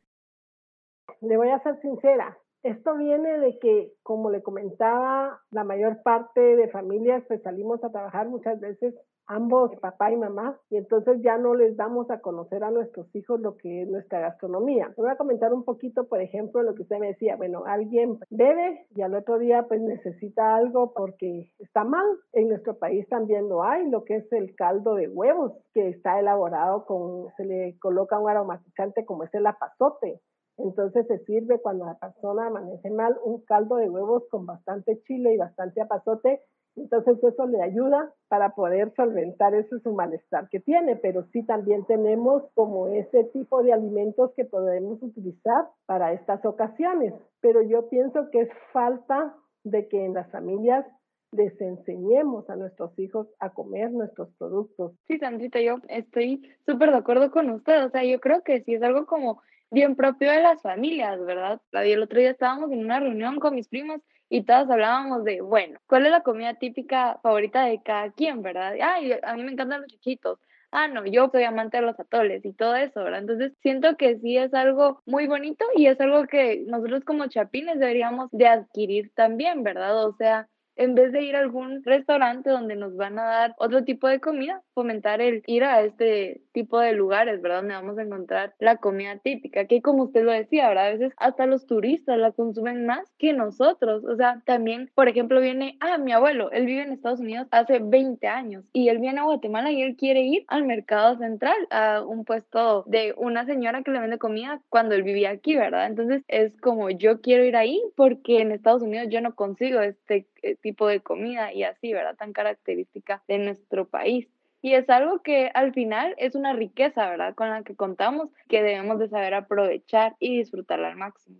Le 1.20 1.36
voy 1.36 1.48
a 1.48 1.62
ser 1.62 1.80
sincera, 1.80 2.36
esto 2.62 2.96
viene 2.96 3.38
de 3.38 3.58
que, 3.58 3.92
como 4.02 4.30
le 4.30 4.42
comentaba, 4.42 5.40
la 5.50 5.62
mayor 5.62 6.02
parte 6.02 6.40
de 6.40 6.68
familias 6.68 7.22
pues 7.28 7.42
salimos 7.42 7.82
a 7.84 7.90
trabajar 7.90 8.28
muchas 8.28 8.58
veces 8.58 8.94
ambos, 9.28 9.70
papá 9.80 10.10
y 10.12 10.16
mamá, 10.16 10.58
y 10.70 10.76
entonces 10.76 11.20
ya 11.22 11.36
no 11.36 11.54
les 11.54 11.76
damos 11.76 12.10
a 12.10 12.20
conocer 12.20 12.62
a 12.64 12.70
nuestros 12.70 13.06
hijos 13.14 13.40
lo 13.40 13.56
que 13.56 13.82
es 13.82 13.88
nuestra 13.88 14.20
gastronomía. 14.20 14.92
Voy 14.96 15.10
a 15.10 15.16
comentar 15.16 15.52
un 15.52 15.64
poquito, 15.64 16.08
por 16.08 16.20
ejemplo, 16.20 16.62
lo 16.62 16.74
que 16.74 16.82
usted 16.82 16.98
me 16.98 17.08
decía, 17.08 17.36
bueno, 17.36 17.64
alguien 17.66 18.18
bebe 18.30 18.86
y 18.94 19.02
al 19.02 19.14
otro 19.14 19.38
día 19.38 19.64
pues 19.68 19.80
necesita 19.80 20.56
algo 20.56 20.92
porque 20.92 21.50
está 21.58 21.84
mal. 21.84 22.06
En 22.32 22.48
nuestro 22.48 22.78
país 22.78 23.08
también 23.08 23.48
lo 23.48 23.64
hay, 23.64 23.88
lo 23.90 24.04
que 24.04 24.16
es 24.16 24.32
el 24.32 24.54
caldo 24.54 24.94
de 24.94 25.08
huevos, 25.08 25.52
que 25.74 25.88
está 25.88 26.20
elaborado 26.20 26.84
con, 26.84 27.32
se 27.36 27.44
le 27.44 27.78
coloca 27.78 28.18
un 28.18 28.30
aromatizante 28.30 29.04
como 29.04 29.24
es 29.24 29.34
el 29.34 29.46
apazote. 29.46 30.20
Entonces 30.58 31.06
se 31.06 31.18
sirve 31.24 31.60
cuando 31.60 31.84
la 31.84 31.98
persona 31.98 32.46
amanece 32.46 32.90
mal 32.90 33.16
un 33.24 33.42
caldo 33.42 33.76
de 33.76 33.90
huevos 33.90 34.24
con 34.30 34.46
bastante 34.46 35.02
chile 35.02 35.34
y 35.34 35.36
bastante 35.36 35.82
apazote 35.82 36.42
entonces 36.76 37.16
eso 37.24 37.46
le 37.46 37.62
ayuda 37.62 38.12
para 38.28 38.54
poder 38.54 38.92
solventar 38.94 39.54
ese 39.54 39.80
su 39.80 39.92
malestar 39.94 40.48
que 40.50 40.60
tiene, 40.60 40.96
pero 40.96 41.24
sí 41.32 41.42
también 41.44 41.86
tenemos 41.86 42.42
como 42.54 42.88
ese 42.88 43.24
tipo 43.24 43.62
de 43.62 43.72
alimentos 43.72 44.32
que 44.36 44.44
podemos 44.44 45.02
utilizar 45.02 45.68
para 45.86 46.12
estas 46.12 46.44
ocasiones. 46.44 47.14
Pero 47.40 47.62
yo 47.62 47.88
pienso 47.88 48.28
que 48.30 48.42
es 48.42 48.50
falta 48.72 49.34
de 49.64 49.88
que 49.88 50.04
en 50.04 50.14
las 50.14 50.30
familias 50.30 50.84
les 51.32 51.58
enseñemos 51.60 52.48
a 52.50 52.56
nuestros 52.56 52.96
hijos 52.98 53.26
a 53.40 53.50
comer 53.50 53.90
nuestros 53.90 54.28
productos. 54.38 54.92
Sí, 55.06 55.18
Sandrita, 55.18 55.60
yo 55.60 55.76
estoy 55.88 56.42
súper 56.66 56.90
de 56.90 56.98
acuerdo 56.98 57.30
con 57.30 57.50
usted. 57.50 57.86
O 57.86 57.90
sea, 57.90 58.04
yo 58.04 58.20
creo 58.20 58.42
que 58.42 58.62
sí 58.62 58.74
es 58.74 58.82
algo 58.82 59.06
como 59.06 59.40
bien 59.70 59.96
propio 59.96 60.30
de 60.30 60.42
las 60.42 60.62
familias, 60.62 61.24
¿verdad? 61.24 61.60
El 61.72 62.02
otro 62.02 62.18
día 62.20 62.30
estábamos 62.30 62.70
en 62.72 62.80
una 62.84 63.00
reunión 63.00 63.38
con 63.40 63.54
mis 63.54 63.68
primos 63.68 64.00
y 64.28 64.44
todas 64.44 64.68
hablábamos 64.70 65.24
de, 65.24 65.40
bueno, 65.40 65.78
¿cuál 65.86 66.06
es 66.06 66.12
la 66.12 66.22
comida 66.22 66.54
típica 66.54 67.18
favorita 67.22 67.64
de 67.64 67.82
cada 67.82 68.10
quien, 68.12 68.42
verdad? 68.42 68.74
Ay, 68.82 69.12
a 69.22 69.34
mí 69.34 69.42
me 69.44 69.52
encantan 69.52 69.82
los 69.82 69.90
chichitos. 69.90 70.38
Ah, 70.72 70.88
no, 70.88 71.06
yo 71.06 71.28
soy 71.30 71.44
amante 71.44 71.78
de 71.78 71.84
los 71.84 71.98
atoles 71.98 72.44
y 72.44 72.52
todo 72.52 72.74
eso, 72.74 73.02
¿verdad? 73.04 73.20
Entonces 73.20 73.52
siento 73.62 73.96
que 73.96 74.18
sí 74.18 74.36
es 74.36 74.52
algo 74.52 75.00
muy 75.06 75.26
bonito 75.26 75.64
y 75.76 75.86
es 75.86 76.00
algo 76.00 76.26
que 76.26 76.64
nosotros 76.66 77.04
como 77.04 77.28
chapines 77.28 77.78
deberíamos 77.78 78.28
de 78.32 78.48
adquirir 78.48 79.12
también, 79.14 79.62
¿verdad? 79.62 80.04
O 80.04 80.12
sea, 80.16 80.48
en 80.76 80.94
vez 80.94 81.12
de 81.12 81.22
ir 81.22 81.36
a 81.36 81.40
algún 81.40 81.82
restaurante 81.84 82.50
donde 82.50 82.76
nos 82.76 82.96
van 82.96 83.18
a 83.18 83.24
dar 83.24 83.54
otro 83.58 83.84
tipo 83.84 84.08
de 84.08 84.20
comida, 84.20 84.62
fomentar 84.74 85.20
el 85.20 85.42
ir 85.46 85.64
a 85.64 85.82
este 85.82 86.42
tipo 86.52 86.78
de 86.78 86.92
lugares, 86.92 87.40
¿verdad? 87.42 87.58
Donde 87.58 87.74
vamos 87.74 87.98
a 87.98 88.02
encontrar 88.02 88.54
la 88.58 88.76
comida 88.76 89.18
típica, 89.18 89.66
que 89.66 89.82
como 89.82 90.04
usted 90.04 90.24
lo 90.24 90.32
decía, 90.32 90.68
¿verdad? 90.68 90.86
A 90.86 90.90
veces 90.90 91.12
hasta 91.16 91.46
los 91.46 91.66
turistas 91.66 92.18
la 92.18 92.32
consumen 92.32 92.86
más 92.86 93.10
que 93.18 93.32
nosotros. 93.32 94.04
O 94.04 94.16
sea, 94.16 94.42
también, 94.44 94.90
por 94.94 95.08
ejemplo, 95.08 95.40
viene, 95.40 95.76
ah, 95.80 95.98
mi 95.98 96.12
abuelo, 96.12 96.50
él 96.52 96.66
vive 96.66 96.82
en 96.82 96.92
Estados 96.92 97.20
Unidos 97.20 97.48
hace 97.50 97.78
20 97.78 98.26
años 98.26 98.64
y 98.72 98.88
él 98.88 98.98
viene 98.98 99.20
a 99.20 99.24
Guatemala 99.24 99.70
y 99.70 99.82
él 99.82 99.96
quiere 99.96 100.20
ir 100.20 100.44
al 100.48 100.64
mercado 100.64 101.16
central, 101.18 101.56
a 101.70 102.02
un 102.02 102.24
puesto 102.24 102.84
de 102.86 103.14
una 103.16 103.44
señora 103.46 103.82
que 103.82 103.90
le 103.90 104.00
vende 104.00 104.18
comida 104.18 104.60
cuando 104.68 104.94
él 104.94 105.02
vivía 105.02 105.30
aquí, 105.30 105.56
¿verdad? 105.56 105.86
Entonces 105.86 106.22
es 106.28 106.56
como 106.60 106.90
yo 106.90 107.20
quiero 107.20 107.44
ir 107.44 107.56
ahí 107.56 107.82
porque 107.96 108.40
en 108.40 108.52
Estados 108.52 108.82
Unidos 108.82 109.08
yo 109.10 109.20
no 109.20 109.34
consigo 109.34 109.80
este 109.80 110.26
tipo 110.54 110.86
de 110.86 111.00
comida 111.00 111.52
y 111.52 111.64
así, 111.64 111.92
¿verdad? 111.92 112.16
Tan 112.16 112.32
característica 112.32 113.22
de 113.26 113.38
nuestro 113.38 113.88
país. 113.88 114.28
Y 114.62 114.74
es 114.74 114.88
algo 114.88 115.22
que 115.22 115.50
al 115.54 115.72
final 115.74 116.14
es 116.18 116.34
una 116.34 116.52
riqueza, 116.52 117.08
¿verdad? 117.08 117.34
Con 117.34 117.50
la 117.50 117.62
que 117.62 117.76
contamos, 117.76 118.30
que 118.48 118.62
debemos 118.62 118.98
de 118.98 119.08
saber 119.08 119.34
aprovechar 119.34 120.16
y 120.18 120.38
disfrutarla 120.38 120.88
al 120.88 120.96
máximo. 120.96 121.38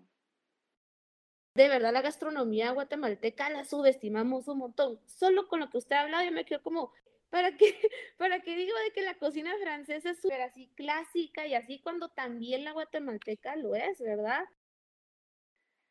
De 1.55 1.69
verdad, 1.69 1.93
la 1.93 2.03
gastronomía 2.03 2.73
guatemalteca 2.73 3.49
la 3.49 3.65
subestimamos 3.65 4.47
un 4.47 4.59
montón. 4.59 5.01
Solo 5.07 5.49
con 5.49 5.61
lo 5.61 5.71
que 5.71 5.79
usted 5.79 5.97
ha 5.97 6.03
hablado, 6.03 6.23
yo 6.23 6.31
me 6.31 6.45
quedo 6.45 6.63
como, 6.63 6.93
¿para 7.31 7.57
qué, 7.57 7.65
¿para 8.19 8.41
qué 8.41 8.55
digo 8.55 8.77
de 8.85 8.91
que 8.93 9.01
la 9.01 9.15
cocina 9.15 9.55
francesa 9.63 10.11
es 10.11 10.21
súper 10.21 10.43
así 10.43 10.71
clásica 10.77 11.47
y 11.47 11.55
así 11.55 11.81
cuando 11.81 12.11
también 12.11 12.63
la 12.63 12.73
guatemalteca 12.73 13.57
lo 13.57 13.75
es, 13.75 14.01
¿verdad? 14.01 14.45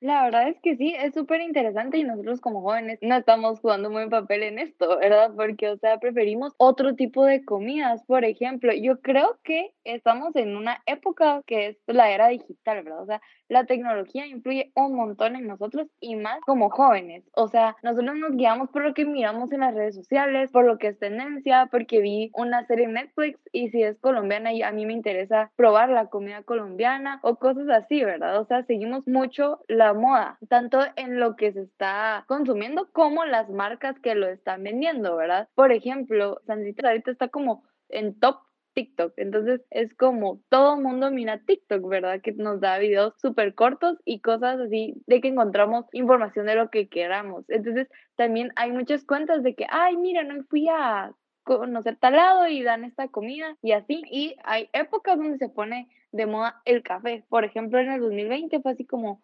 La 0.02 0.24
verdad 0.24 0.50
es 0.50 0.60
que 0.62 0.76
sí, 0.76 0.94
es 0.98 1.14
súper 1.14 1.42
interesante 1.42 1.98
y 1.98 2.04
nosotros 2.04 2.40
como 2.42 2.62
jóvenes 2.62 3.00
no 3.02 3.16
estamos 3.16 3.60
jugando 3.60 3.90
muy 3.90 4.08
papel 4.10 4.44
en 4.44 4.60
esto, 4.60 4.98
¿verdad? 5.00 5.32
Porque, 5.36 5.70
o 5.70 5.78
sea, 5.78 6.00
preferimos 6.00 6.54
otro 6.58 6.96
tipo 6.96 7.26
de 7.26 7.44
comidas. 7.44 8.04
Por 8.06 8.24
ejemplo, 8.26 8.72
yo 8.74 9.02
creo 9.02 9.40
que 9.44 9.74
estamos 9.84 10.36
en 10.36 10.58
una 10.58 10.84
época 10.86 11.42
que 11.48 11.68
es 11.68 11.78
la 11.88 12.12
era 12.12 12.28
digital, 12.28 12.84
¿verdad? 12.84 13.02
O 13.02 13.06
sea, 13.06 13.22
la 13.48 13.66
tecnología 13.66 14.26
influye 14.26 14.72
un 14.76 14.96
montón 14.96 15.36
en 15.36 15.48
nosotros 15.48 15.88
y 16.00 16.16
más 16.16 16.40
como 16.42 16.70
jóvenes. 16.70 17.24
O 17.34 17.48
sea, 17.48 17.76
nosotros 17.84 18.16
nos 18.16 18.32
guiamos 18.36 18.70
por 18.70 18.84
lo 18.84 18.94
que 18.94 19.06
miramos 19.06 19.52
en 19.52 19.62
las 19.62 19.76
redes 19.76 19.96
sociales, 19.96 20.52
por 20.52 20.66
lo 20.66 20.78
que 20.78 20.88
es 20.88 21.00
tendencia, 21.00 21.68
porque 21.72 22.02
vi 22.02 22.32
una 22.34 22.66
serie 22.66 22.86
en 22.86 22.94
Netflix 22.94 23.40
y 23.52 23.70
si 23.70 23.84
es 23.84 24.00
colombiana 24.00 24.54
y 24.54 24.64
a 24.64 24.72
mí 24.72 24.86
me 24.86 24.94
interesa 24.94 25.52
probar 25.56 25.90
la 25.90 26.08
comida 26.08 26.44
colombiana 26.44 27.20
o 27.24 27.36
cosas 27.38 27.70
así, 27.70 28.04
¿verdad? 28.04 28.40
O 28.40 28.46
sea, 28.46 28.64
seguimos 28.64 29.08
mucho 29.08 29.60
la 29.68 29.94
moda, 29.94 30.38
tanto 30.50 30.80
en 30.96 31.20
lo 31.20 31.36
que 31.36 31.52
se 31.52 31.62
está 31.62 32.26
consumiendo 32.28 32.90
como 32.92 33.26
las 33.26 33.50
marcas 33.50 34.00
que 34.00 34.16
lo 34.16 34.28
están 34.28 34.64
vendiendo, 34.64 35.16
¿verdad? 35.16 35.50
Por 35.56 35.72
ejemplo, 35.72 36.42
Sandrita 36.46 36.88
ahorita 36.88 37.12
está 37.12 37.28
como 37.28 37.64
en 37.90 38.20
top 38.20 38.38
TikTok. 38.76 39.14
Entonces 39.18 39.62
es 39.72 39.96
como 39.96 40.42
todo 40.50 40.78
mundo 40.80 41.10
mira 41.10 41.40
TikTok, 41.40 41.88
¿verdad? 41.90 42.22
Que 42.22 42.34
nos 42.34 42.60
da 42.62 42.78
videos 42.78 43.14
súper 43.20 43.56
cortos 43.56 43.98
y 44.06 44.22
cosas 44.22 44.60
así 44.60 45.02
de 45.08 45.22
que 45.22 45.30
encontramos 45.30 45.86
información 45.94 46.46
de 46.46 46.56
lo 46.56 46.70
que 46.70 46.88
queramos. 46.88 47.46
Entonces 47.50 47.88
también 48.16 48.52
hay 48.56 48.72
muchas 48.72 49.04
cuentas 49.06 49.42
de 49.42 49.56
que, 49.56 49.66
ay, 49.70 49.98
mira, 49.98 50.24
no 50.24 50.44
fui 50.44 50.68
a 50.70 51.12
conocer 51.44 51.98
tal 51.98 52.16
lado 52.16 52.48
y 52.48 52.64
dan 52.64 52.84
esta 52.84 53.08
comida 53.08 53.58
y 53.62 53.72
así. 53.72 54.04
Y 54.12 54.36
hay 54.44 54.70
épocas 54.74 55.18
donde 55.18 55.38
se 55.38 55.50
pone 55.50 55.88
de 56.12 56.26
moda 56.26 56.62
el 56.66 56.84
café. 56.84 57.24
Por 57.30 57.46
ejemplo, 57.46 57.80
en 57.80 57.92
el 57.92 58.02
2020 58.02 58.62
fue 58.62 58.72
así 58.72 58.86
como 58.86 59.22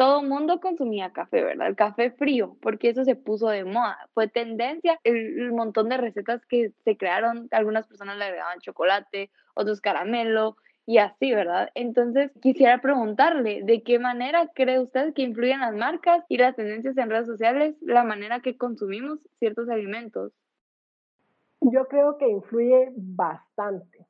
todo 0.00 0.22
el 0.22 0.28
mundo 0.28 0.60
consumía 0.60 1.12
café, 1.12 1.44
¿verdad? 1.44 1.66
El 1.66 1.76
café 1.76 2.10
frío, 2.10 2.56
porque 2.62 2.88
eso 2.88 3.04
se 3.04 3.16
puso 3.16 3.50
de 3.50 3.66
moda. 3.66 3.98
Fue 4.14 4.28
tendencia 4.28 4.98
el, 5.04 5.52
montón 5.52 5.90
de 5.90 5.98
recetas 5.98 6.46
que 6.46 6.72
se 6.86 6.96
crearon. 6.96 7.48
Algunas 7.50 7.86
personas 7.86 8.16
le 8.16 8.24
agregaban 8.24 8.60
chocolate, 8.60 9.30
otros 9.52 9.82
caramelo 9.82 10.56
y 10.86 10.96
así, 10.96 11.34
¿verdad? 11.34 11.68
Entonces, 11.74 12.30
quisiera 12.40 12.80
preguntarle, 12.80 13.60
¿de 13.62 13.82
qué 13.82 13.98
manera 13.98 14.48
cree 14.54 14.80
usted 14.80 15.12
que 15.12 15.20
influyen 15.20 15.60
las 15.60 15.74
marcas 15.74 16.24
y 16.30 16.38
las 16.38 16.56
tendencias 16.56 16.96
en 16.96 17.10
redes 17.10 17.26
sociales 17.26 17.76
la 17.82 18.02
manera 18.02 18.40
que 18.40 18.56
consumimos 18.56 19.18
ciertos 19.38 19.68
alimentos? 19.68 20.32
Yo 21.60 21.88
creo 21.88 22.16
que 22.16 22.26
influye 22.26 22.90
bastante 22.96 24.06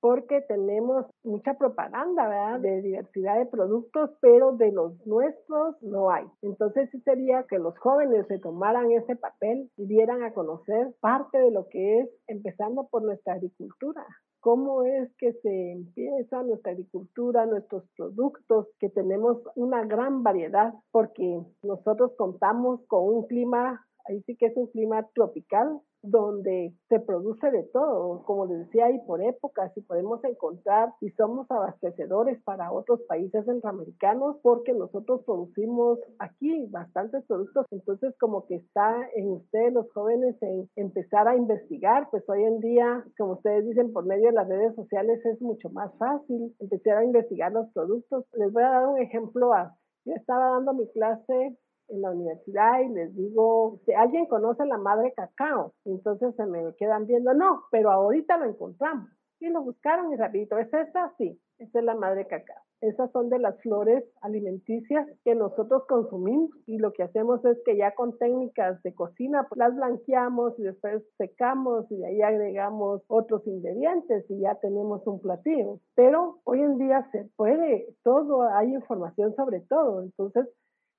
porque 0.00 0.40
tenemos 0.42 1.06
mucha 1.24 1.54
propaganda, 1.54 2.28
¿verdad? 2.28 2.60
De 2.60 2.82
diversidad 2.82 3.38
de 3.38 3.46
productos, 3.46 4.10
pero 4.20 4.52
de 4.52 4.72
los 4.72 4.94
nuestros 5.06 5.82
no 5.82 6.10
hay. 6.10 6.24
Entonces 6.42 6.88
sí 6.90 7.00
sería 7.00 7.44
que 7.48 7.58
los 7.58 7.78
jóvenes 7.78 8.26
se 8.28 8.38
tomaran 8.38 8.90
ese 8.92 9.16
papel 9.16 9.70
y 9.76 9.86
dieran 9.86 10.22
a 10.22 10.32
conocer 10.32 10.94
parte 11.00 11.38
de 11.38 11.50
lo 11.50 11.68
que 11.68 12.00
es, 12.00 12.10
empezando 12.26 12.88
por 12.90 13.02
nuestra 13.02 13.34
agricultura. 13.34 14.04
¿Cómo 14.40 14.84
es 14.84 15.10
que 15.18 15.32
se 15.32 15.72
empieza 15.72 16.42
nuestra 16.44 16.72
agricultura, 16.72 17.44
nuestros 17.46 17.84
productos, 17.96 18.68
que 18.78 18.88
tenemos 18.88 19.38
una 19.56 19.84
gran 19.84 20.22
variedad? 20.22 20.74
Porque 20.92 21.40
nosotros 21.62 22.12
contamos 22.16 22.80
con 22.86 23.02
un 23.02 23.26
clima, 23.26 23.84
ahí 24.08 24.22
sí 24.22 24.36
que 24.36 24.46
es 24.46 24.56
un 24.56 24.66
clima 24.68 25.06
tropical, 25.14 25.80
donde 26.02 26.72
se 26.88 27.00
produce 27.00 27.50
de 27.50 27.64
todo, 27.64 28.22
como 28.24 28.46
les 28.46 28.66
decía, 28.66 28.86
ahí 28.86 28.98
por 29.06 29.20
épocas 29.20 29.72
y 29.76 29.80
podemos 29.80 30.22
encontrar 30.24 30.90
y 31.00 31.10
somos 31.10 31.50
abastecedores 31.50 32.40
para 32.44 32.72
otros 32.72 33.00
países 33.08 33.44
centroamericanos 33.44 34.36
porque 34.42 34.72
nosotros 34.74 35.22
producimos 35.24 35.98
aquí 36.18 36.66
bastantes 36.70 37.24
productos, 37.26 37.66
entonces 37.70 38.14
como 38.20 38.46
que 38.46 38.56
está 38.56 39.08
en 39.14 39.28
ustedes 39.28 39.72
los 39.72 39.90
jóvenes 39.92 40.36
en 40.40 40.68
empezar 40.76 41.26
a 41.26 41.36
investigar, 41.36 42.08
pues 42.10 42.22
hoy 42.28 42.44
en 42.44 42.60
día, 42.60 43.04
como 43.18 43.32
ustedes 43.32 43.66
dicen, 43.66 43.92
por 43.92 44.06
medio 44.06 44.26
de 44.26 44.34
las 44.34 44.48
redes 44.48 44.74
sociales 44.76 45.24
es 45.26 45.40
mucho 45.42 45.68
más 45.70 45.92
fácil 45.98 46.54
empezar 46.60 46.98
a 46.98 47.04
investigar 47.04 47.52
los 47.52 47.68
productos. 47.72 48.24
Les 48.34 48.52
voy 48.52 48.62
a 48.62 48.70
dar 48.70 48.86
un 48.86 48.98
ejemplo. 48.98 49.52
A, 49.52 49.74
yo 50.04 50.14
estaba 50.14 50.50
dando 50.50 50.74
mi 50.74 50.88
clase 50.92 51.56
en 51.88 52.02
la 52.02 52.10
universidad 52.10 52.80
y 52.80 52.88
les 52.88 53.14
digo, 53.14 53.80
si 53.84 53.92
alguien 53.92 54.26
conoce 54.26 54.64
la 54.66 54.78
madre 54.78 55.12
cacao, 55.16 55.72
entonces 55.84 56.34
se 56.36 56.46
me 56.46 56.74
quedan 56.76 57.06
viendo, 57.06 57.34
no, 57.34 57.64
pero 57.70 57.90
ahorita 57.90 58.38
lo 58.38 58.46
encontramos. 58.46 59.08
Y 59.40 59.48
lo 59.50 59.62
buscaron 59.62 60.12
y 60.12 60.16
rapidito, 60.16 60.58
¿es 60.58 60.72
esta? 60.72 61.14
Sí, 61.16 61.40
esa 61.58 61.78
es 61.78 61.84
la 61.84 61.94
madre 61.94 62.26
cacao. 62.26 62.62
Esas 62.80 63.10
son 63.10 63.28
de 63.28 63.40
las 63.40 63.60
flores 63.60 64.04
alimenticias 64.20 65.06
que 65.24 65.34
nosotros 65.34 65.84
consumimos 65.88 66.50
y 66.66 66.78
lo 66.78 66.92
que 66.92 67.02
hacemos 67.02 67.44
es 67.44 67.58
que 67.64 67.76
ya 67.76 67.92
con 67.94 68.16
técnicas 68.18 68.80
de 68.84 68.94
cocina 68.94 69.46
pues, 69.48 69.58
las 69.58 69.74
blanqueamos 69.74 70.56
y 70.58 70.62
después 70.62 71.02
secamos 71.16 71.90
y 71.90 71.96
de 71.96 72.06
ahí 72.06 72.22
agregamos 72.22 73.02
otros 73.08 73.44
ingredientes 73.48 74.24
y 74.28 74.40
ya 74.40 74.54
tenemos 74.56 75.04
un 75.06 75.20
platillo. 75.20 75.80
Pero 75.96 76.38
hoy 76.44 76.60
en 76.60 76.78
día 76.78 77.08
se 77.10 77.28
puede, 77.36 77.88
todo, 78.04 78.42
hay 78.42 78.72
información 78.72 79.34
sobre 79.34 79.60
todo. 79.62 80.02
Entonces, 80.02 80.46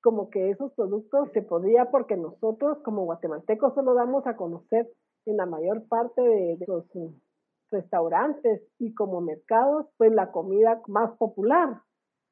como 0.02 0.30
que 0.30 0.50
esos 0.50 0.74
productos 0.74 1.30
se 1.34 1.42
podría, 1.42 1.92
porque 1.92 2.16
nosotros 2.16 2.78
como 2.84 3.06
guatemaltecos 3.06 3.74
solo 3.74 3.94
damos 3.94 4.26
a 4.28 4.36
conocer 4.36 4.90
en 5.26 5.38
la 5.38 5.46
mayor 5.46 5.88
parte 5.88 6.22
de, 6.22 6.58
los 6.68 6.86
restaurantes 7.72 8.64
y 8.80 8.94
como 8.94 9.22
mercados, 9.22 9.86
pues 9.98 10.12
la 10.12 10.32
comida 10.32 10.82
más 10.88 11.16
popular. 11.18 11.82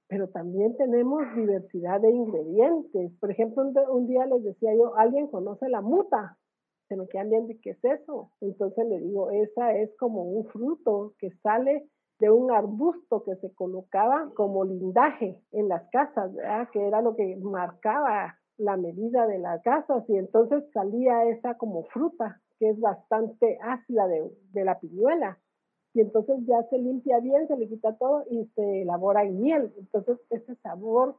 Pero 0.09 0.29
también 0.29 0.75
tenemos 0.77 1.21
diversidad 1.35 2.01
de 2.01 2.11
ingredientes. 2.11 3.11
Por 3.19 3.29
ejemplo, 3.29 3.63
un, 3.91 4.07
día 4.07 4.25
les 4.25 4.43
decía 4.43 4.73
yo, 4.73 4.95
¿alguien 4.95 5.27
conoce 5.27 5.69
la 5.69 5.81
muta? 5.81 6.37
Se 6.87 6.95
me 6.95 7.07
quedan 7.07 7.29
viendo, 7.29 7.53
¿qué 7.61 7.71
es 7.71 7.83
eso? 7.83 8.31
Entonces 8.39 8.87
le 8.87 8.99
digo, 8.99 9.29
esa 9.31 9.73
es 9.73 9.95
como 9.97 10.23
un 10.23 10.45
fruto 10.45 11.13
que 11.19 11.31
sale 11.43 11.87
de 12.19 12.29
un 12.29 12.51
arbusto 12.51 13.23
que 13.23 13.35
se 13.35 13.53
colocaba 13.53 14.29
como 14.35 14.65
lindaje 14.65 15.41
en 15.51 15.67
las 15.67 15.89
casas, 15.91 16.31
que 16.71 16.87
era 16.87 17.01
lo 17.01 17.15
que 17.15 17.37
marcaba 17.37 18.35
la 18.57 18.75
medida 18.75 19.27
de 19.27 19.39
las 19.39 19.61
casas 19.61 20.03
y 20.09 20.17
entonces 20.17 20.63
salía 20.73 21.25
esa 21.25 21.57
como 21.57 21.83
fruta 21.85 22.41
que 22.57 22.69
es 22.69 22.79
bastante 22.79 23.59
ácida 23.61 24.07
de, 24.07 24.31
de 24.51 24.65
la 24.65 24.79
piñuela 24.79 25.37
y 25.93 26.01
entonces 26.01 26.37
ya 26.45 26.61
se 26.69 26.77
limpia 26.77 27.19
bien, 27.19 27.47
se 27.47 27.57
le 27.57 27.67
quita 27.67 27.95
todo 27.97 28.23
y 28.29 28.45
se 28.55 28.81
elabora 28.83 29.23
en 29.23 29.41
miel. 29.41 29.73
Entonces 29.77 30.19
ese 30.29 30.55
sabor 30.57 31.15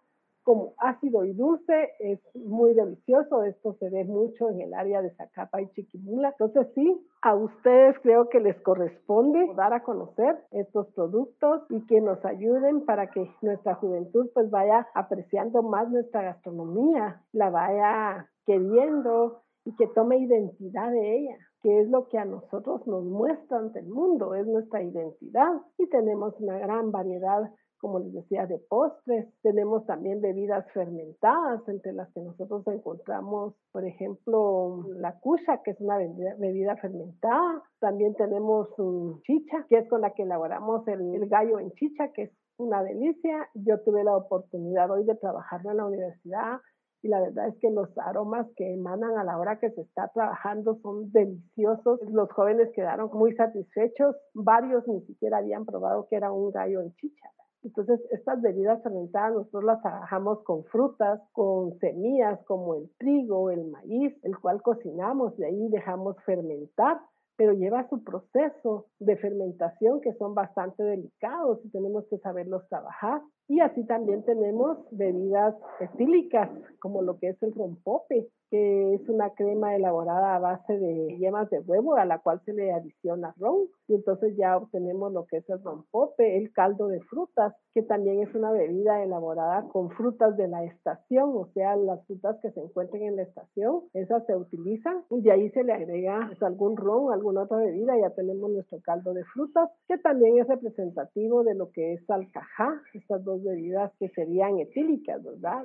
como 0.48 0.72
ácido 0.78 1.26
y 1.26 1.34
dulce, 1.34 1.90
es 1.98 2.20
muy 2.34 2.72
delicioso. 2.72 3.42
Esto 3.42 3.74
se 3.74 3.90
ve 3.90 4.06
mucho 4.06 4.48
en 4.48 4.62
el 4.62 4.72
área 4.72 5.02
de 5.02 5.11
Zacapa 5.11 5.61
y 5.61 5.68
Chiquimula. 5.72 6.30
Entonces 6.30 6.72
sí, 6.74 7.06
a 7.20 7.34
ustedes 7.34 7.98
creo 8.02 8.30
que 8.30 8.40
les 8.40 8.58
corresponde 8.62 9.46
dar 9.56 9.74
a 9.74 9.82
conocer 9.82 10.38
estos 10.52 10.87
productos 10.94 11.64
y 11.68 11.84
que 11.84 12.00
nos 12.00 12.24
ayuden 12.24 12.87
para 12.87 13.11
que 13.11 13.30
nuestra 13.42 13.74
juventud 13.74 14.30
pues 14.32 14.48
vaya 14.48 14.88
apreciando 14.94 15.62
más 15.62 15.90
nuestra 15.90 16.22
gastronomía, 16.22 17.20
la 17.32 17.50
vaya 17.50 18.30
queriendo 18.46 19.42
y 19.66 19.76
que 19.76 19.87
tome 19.88 20.16
identidad 20.16 20.90
de 20.90 21.18
ella 21.18 21.37
que 21.61 21.80
es 21.80 21.88
lo 21.88 22.08
que 22.08 22.16
a 22.16 22.24
nosotros 22.24 22.87
nos 22.87 23.04
muestra 23.04 23.58
ante 23.58 23.80
el 23.80 23.88
mundo, 23.88 24.32
es 24.37 24.46
nuestra 24.46 24.80
identidad 24.80 25.61
y 25.76 25.88
tenemos 25.88 26.38
una 26.38 26.56
gran 26.56 26.92
variedad 26.92 27.50
como 27.79 27.99
les 28.01 28.12
decía, 28.12 28.47
de 28.47 28.59
postres. 28.59 29.29
Tenemos 29.43 29.87
también 29.87 30.21
bebidas 30.21 30.67
fermentadas, 30.73 31.67
entre 31.69 31.93
las 31.93 32.12
que 32.12 32.21
nosotros 32.21 32.67
encontramos, 32.67 33.55
por 33.73 33.85
ejemplo, 33.85 34.85
la 34.97 35.19
cucha, 35.21 35.62
que 35.64 35.73
es 35.73 35.81
una 35.81 35.99
bebida, 35.99 36.77
fermentada. 36.77 37.62
También 37.81 38.14
tenemos 38.14 38.69
un 38.79 39.23
chicha, 39.23 39.64
que 39.69 39.79
es 39.79 39.88
con 39.88 40.01
la 40.01 40.12
que 40.12 40.23
elaboramos 40.23 40.87
el, 40.88 41.29
gallo 41.29 41.59
en 41.59 41.73
chicha, 41.73 42.12
que 42.12 42.23
es 42.25 42.33
una 42.59 42.83
delicia. 42.83 43.49
Yo 43.55 43.81
tuve 43.81 44.05
la 44.05 44.17
oportunidad 44.17 44.91
hoy 44.91 45.05
de 45.05 45.14
trabajarlo 45.14 45.71
en 45.71 45.77
la 45.77 45.87
universidad 45.87 46.61
y 47.01 47.09
la 47.09 47.21
verdad 47.21 47.49
es 47.49 47.57
que 47.61 47.71
los 47.71 47.97
aromas 47.99 48.47
que 48.57 48.73
emanan 48.73 49.17
a 49.19 49.25
la 49.25 49.38
hora 49.38 49.61
que 49.61 49.71
se 49.71 49.83
está 49.83 50.09
trabajando 50.09 50.79
son 50.83 51.12
deliciosos. 51.12 52.01
Los 52.11 52.31
jóvenes 52.33 52.71
quedaron 52.75 53.11
muy 53.12 53.35
satisfechos. 53.37 54.17
Varios 54.35 54.87
ni 54.88 55.01
siquiera 55.03 55.38
habían 55.38 55.64
probado 55.64 56.09
que 56.09 56.17
era 56.17 56.33
un 56.33 56.51
gallo 56.51 56.81
en 56.81 56.93
chicha. 56.97 57.31
Entonces, 57.62 58.01
estas 58.11 58.40
bebidas 58.40 58.83
fermentadas 58.83 59.35
nosotros 59.35 59.64
las 59.64 59.83
trabajamos 59.83 60.42
con 60.44 60.64
frutas, 60.64 61.21
con 61.33 61.77
semillas 61.79 62.38
como 62.47 62.77
el 62.77 62.88
trigo, 62.99 63.51
el 63.51 63.64
maíz, 63.66 64.14
el 64.23 64.38
cual 64.38 64.62
cocinamos, 64.62 65.37
de 65.37 65.47
ahí 65.47 65.68
dejamos 65.68 66.16
fermentar, 66.25 67.01
pero 67.37 67.53
lleva 67.53 67.88
su 67.88 68.03
proceso 68.03 68.87
de 68.99 69.16
fermentación 69.16 70.01
que 70.01 70.12
son 70.14 70.35
bastante 70.35 70.83
delicados 70.83 71.61
y 71.64 71.71
tenemos 71.71 72.05
que 72.09 72.18
saberlos 72.18 72.68
trabajar. 72.68 73.23
Y 73.48 73.61
así 73.61 73.82
también 73.84 74.22
tenemos 74.24 74.76
bebidas 74.90 75.54
etílicas, 75.80 76.50
como 76.80 77.00
lo 77.00 77.18
que 77.18 77.30
es 77.30 77.42
el 77.42 77.54
rompope, 77.54 78.28
que 78.50 78.94
es 78.94 79.08
una 79.08 79.30
crema 79.30 79.74
elaborada 79.74 80.37
a 80.37 80.38
base 80.38 80.78
de 80.78 81.16
yemas 81.18 81.48
de 81.50 81.61
huevo 81.61 81.96
a 81.96 82.04
la 82.04 82.18
cual 82.18 82.40
se 82.44 82.52
le 82.52 82.72
adiciona 82.72 83.34
ron. 83.38 83.68
Y 83.88 83.94
entonces 83.94 84.37
ya 84.37 84.56
obtenemos 84.56 85.12
lo 85.12 85.26
que 85.26 85.38
es 85.38 85.48
el 85.48 85.62
rompope, 85.62 86.37
el 86.37 86.52
caldo 86.52 86.88
de 86.88 87.00
frutas, 87.00 87.54
que 87.72 87.82
también 87.82 88.20
es 88.20 88.34
una 88.34 88.50
bebida 88.50 89.02
elaborada 89.02 89.66
con 89.68 89.90
frutas 89.90 90.37
de 90.37 90.48
la 90.48 90.64
estación, 90.64 91.30
o 91.34 91.46
sea, 91.54 91.76
las 91.76 92.04
frutas 92.06 92.37
que 92.42 92.50
se 92.50 92.61
encuentren 92.61 93.02
en 93.02 93.16
la 93.16 93.22
estación, 93.22 93.82
esas 93.94 94.26
se 94.26 94.37
utilizan. 94.37 95.04
Y 95.11 95.22
de 95.22 95.32
ahí 95.32 95.50
se 95.50 95.64
le 95.64 95.72
agrega 95.72 96.26
pues, 96.28 96.42
algún 96.42 96.76
ron, 96.76 97.12
alguna 97.12 97.42
otra 97.42 97.58
bebida, 97.58 97.98
ya 97.98 98.11
tenemos 98.11 98.50
nuestro 98.50 98.78
caldo 98.82 99.14
de 99.14 99.24
frutas, 99.24 99.70
que 99.87 99.96
también 99.98 100.38
es 100.38 100.48
representativo 100.48 101.44
de 101.44 101.54
lo 101.54 101.70
que 101.70 101.94
es 101.94 102.11
alcajá, 102.11 102.82
estas 102.92 103.24
dos 103.24 103.38
dos 103.38 103.53
bebidas 103.53 103.92
que 103.98 104.09
serían 104.11 104.59
etílicas, 104.59 105.22
¿verdad? 105.22 105.64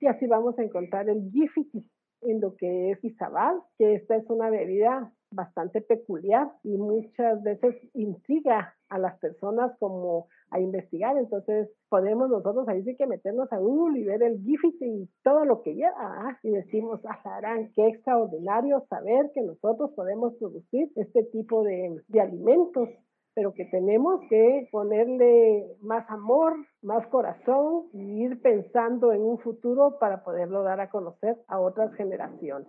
Y 0.00 0.06
así 0.06 0.26
vamos 0.26 0.58
a 0.58 0.62
encontrar 0.62 1.08
el 1.08 1.30
Gifiti 1.30 1.84
en 2.22 2.40
lo 2.40 2.56
que 2.56 2.90
es 2.90 3.04
Izabal, 3.04 3.60
que 3.78 3.94
esta 3.94 4.16
es 4.16 4.28
una 4.28 4.50
bebida 4.50 5.12
bastante 5.30 5.80
peculiar 5.80 6.48
y 6.62 6.76
muchas 6.78 7.42
veces 7.42 7.74
intriga 7.92 8.74
a 8.88 8.98
las 8.98 9.18
personas 9.18 9.76
como 9.78 10.28
a 10.50 10.60
investigar. 10.60 11.16
Entonces 11.16 11.68
podemos 11.88 12.30
nosotros 12.30 12.68
ahí 12.68 12.82
sí 12.84 12.96
que 12.96 13.06
meternos 13.06 13.52
a 13.52 13.58
Google 13.58 13.98
y 13.98 14.04
ver 14.04 14.22
el 14.22 14.40
GIFIT 14.40 14.82
y 14.82 15.10
todo 15.22 15.44
lo 15.44 15.62
que 15.62 15.74
lleva. 15.74 15.94
¿ah? 15.96 16.38
Y 16.42 16.50
decimos, 16.50 17.00
harán 17.24 17.72
qué 17.74 17.88
extraordinario 17.88 18.84
saber 18.88 19.30
que 19.34 19.42
nosotros 19.42 19.90
podemos 19.96 20.34
producir 20.36 20.90
este 20.96 21.24
tipo 21.24 21.64
de, 21.64 22.00
de 22.08 22.20
alimentos 22.20 22.88
pero 23.34 23.52
que 23.52 23.64
tenemos 23.64 24.20
que 24.30 24.68
ponerle 24.70 25.76
más 25.80 26.08
amor, 26.08 26.54
más 26.82 27.06
corazón 27.08 27.88
y 27.92 28.24
ir 28.24 28.40
pensando 28.40 29.12
en 29.12 29.22
un 29.22 29.38
futuro 29.40 29.98
para 29.98 30.22
poderlo 30.22 30.62
dar 30.62 30.80
a 30.80 30.88
conocer 30.88 31.36
a 31.48 31.58
otras 31.58 31.92
generaciones. 31.94 32.68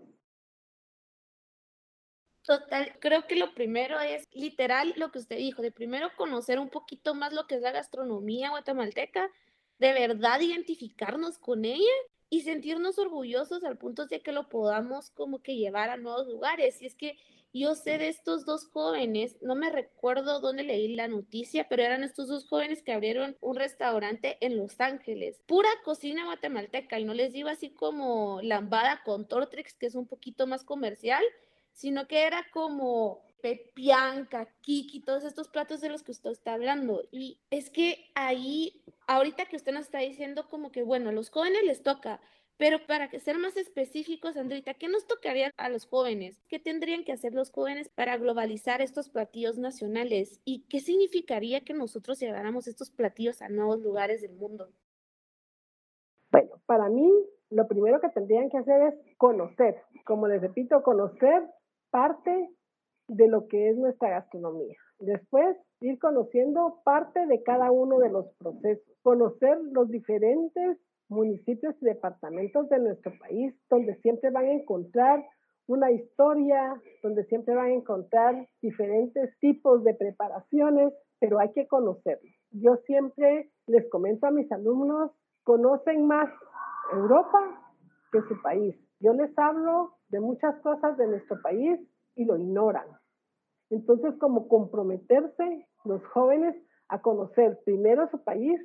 Total, 2.43 2.93
creo 2.99 3.25
que 3.25 3.35
lo 3.35 3.53
primero 3.55 3.99
es 3.99 4.27
literal 4.31 4.93
lo 4.97 5.11
que 5.11 5.19
usted 5.19 5.37
dijo, 5.37 5.63
de 5.63 5.71
primero 5.71 6.09
conocer 6.15 6.59
un 6.59 6.69
poquito 6.69 7.15
más 7.15 7.33
lo 7.33 7.47
que 7.47 7.55
es 7.55 7.61
la 7.61 7.71
gastronomía 7.71 8.51
guatemalteca, 8.51 9.31
de 9.79 9.93
verdad 9.93 10.39
identificarnos 10.39 11.39
con 11.39 11.65
ella 11.65 11.93
y 12.29 12.41
sentirnos 12.41 12.99
orgullosos 12.99 13.63
al 13.63 13.77
punto 13.77 14.05
de 14.05 14.21
que 14.21 14.31
lo 14.31 14.47
podamos 14.47 15.09
como 15.11 15.41
que 15.41 15.55
llevar 15.55 15.89
a 15.89 15.97
nuevos 15.97 16.27
lugares. 16.27 16.81
Y 16.81 16.85
es 16.85 16.95
que 16.95 17.17
yo 17.59 17.75
sé 17.75 17.97
de 17.97 18.09
estos 18.09 18.45
dos 18.45 18.67
jóvenes, 18.67 19.37
no 19.41 19.55
me 19.55 19.69
recuerdo 19.69 20.41
dónde 20.41 20.63
leí 20.63 20.93
la 20.95 21.07
noticia, 21.07 21.67
pero 21.69 21.83
eran 21.83 22.03
estos 22.03 22.27
dos 22.27 22.47
jóvenes 22.47 22.83
que 22.83 22.91
abrieron 22.91 23.37
un 23.39 23.55
restaurante 23.55 24.37
en 24.41 24.57
Los 24.57 24.79
Ángeles. 24.81 25.41
Pura 25.45 25.69
cocina 25.83 26.25
guatemalteca 26.25 26.99
y 26.99 27.05
no 27.05 27.13
les 27.13 27.31
digo 27.31 27.47
así 27.47 27.69
como 27.69 28.41
lambada 28.41 29.01
con 29.05 29.27
Tortrix, 29.27 29.73
que 29.75 29.85
es 29.85 29.95
un 29.95 30.05
poquito 30.05 30.47
más 30.47 30.65
comercial, 30.65 31.23
sino 31.71 32.07
que 32.07 32.23
era 32.23 32.45
como 32.51 33.23
pepianca, 33.41 34.49
kiki, 34.61 35.01
todos 35.01 35.23
estos 35.23 35.49
platos 35.49 35.79
de 35.79 35.89
los 35.89 36.03
que 36.03 36.11
usted 36.11 36.31
está 36.31 36.53
hablando. 36.53 37.03
Y 37.11 37.39
es 37.51 37.69
que 37.69 38.11
ahí, 38.15 38.83
ahorita 39.07 39.45
que 39.45 39.55
usted 39.55 39.71
nos 39.71 39.85
está 39.85 39.99
diciendo 39.99 40.49
como 40.49 40.71
que, 40.71 40.83
bueno, 40.83 41.09
a 41.09 41.13
los 41.13 41.29
jóvenes 41.29 41.63
les 41.63 41.83
toca, 41.83 42.19
pero 42.57 42.77
para 42.87 43.09
ser 43.19 43.37
más 43.37 43.57
específicos, 43.57 44.37
Andrita, 44.37 44.73
¿qué 44.73 44.87
nos 44.87 45.05
tocaría 45.05 45.51
a 45.57 45.69
los 45.69 45.85
jóvenes? 45.85 46.41
¿Qué 46.47 46.57
tendrían 46.57 47.03
que 47.03 47.11
hacer 47.11 47.33
los 47.33 47.51
jóvenes 47.51 47.89
para 47.89 48.17
globalizar 48.17 48.81
estos 48.81 49.09
platillos 49.09 49.57
nacionales? 49.57 50.39
¿Y 50.45 50.65
qué 50.69 50.79
significaría 50.79 51.61
que 51.61 51.73
nosotros 51.73 52.19
lleváramos 52.19 52.67
estos 52.67 52.91
platillos 52.91 53.41
a 53.41 53.49
nuevos 53.49 53.81
lugares 53.81 54.21
del 54.21 54.33
mundo? 54.33 54.69
Bueno, 56.31 56.61
para 56.65 56.89
mí 56.89 57.11
lo 57.49 57.67
primero 57.67 57.99
que 57.99 58.09
tendrían 58.09 58.49
que 58.49 58.57
hacer 58.57 58.81
es 58.83 59.17
conocer, 59.17 59.81
como 60.05 60.27
les 60.27 60.41
repito, 60.41 60.81
conocer 60.81 61.43
parte 61.89 62.49
de 63.07 63.27
lo 63.27 63.47
que 63.47 63.69
es 63.69 63.77
nuestra 63.77 64.09
gastronomía. 64.09 64.75
Después, 64.99 65.57
ir 65.81 65.99
conociendo 65.99 66.81
parte 66.85 67.25
de 67.25 67.43
cada 67.43 67.71
uno 67.71 67.99
de 67.99 68.09
los 68.09 68.27
procesos, 68.37 68.83
conocer 69.01 69.57
los 69.71 69.89
diferentes 69.89 70.77
municipios 71.09 71.75
y 71.81 71.85
departamentos 71.85 72.69
de 72.69 72.79
nuestro 72.79 73.11
país, 73.19 73.53
donde 73.69 73.95
siempre 74.01 74.29
van 74.31 74.45
a 74.45 74.53
encontrar 74.53 75.25
una 75.67 75.91
historia, 75.91 76.79
donde 77.01 77.23
siempre 77.25 77.55
van 77.55 77.67
a 77.67 77.73
encontrar 77.73 78.47
diferentes 78.61 79.37
tipos 79.39 79.83
de 79.83 79.93
preparaciones, 79.95 80.93
pero 81.19 81.39
hay 81.39 81.51
que 81.53 81.67
conocerlo. 81.67 82.29
Yo 82.51 82.77
siempre 82.85 83.49
les 83.67 83.89
comento 83.89 84.27
a 84.27 84.31
mis 84.31 84.51
alumnos, 84.51 85.11
conocen 85.43 86.05
más 86.05 86.29
Europa 86.93 87.73
que 88.11 88.21
su 88.21 88.41
país. 88.41 88.75
Yo 88.99 89.13
les 89.13 89.37
hablo 89.37 89.93
de 90.09 90.19
muchas 90.19 90.55
cosas 90.61 90.97
de 90.97 91.07
nuestro 91.07 91.41
país 91.41 91.79
y 92.15 92.25
lo 92.25 92.37
ignoran. 92.37 92.87
Entonces, 93.69 94.13
como 94.19 94.47
comprometerse 94.47 95.67
los 95.83 96.05
jóvenes 96.07 96.55
a 96.87 97.01
conocer 97.01 97.59
primero 97.65 98.07
su 98.09 98.23
país, 98.23 98.61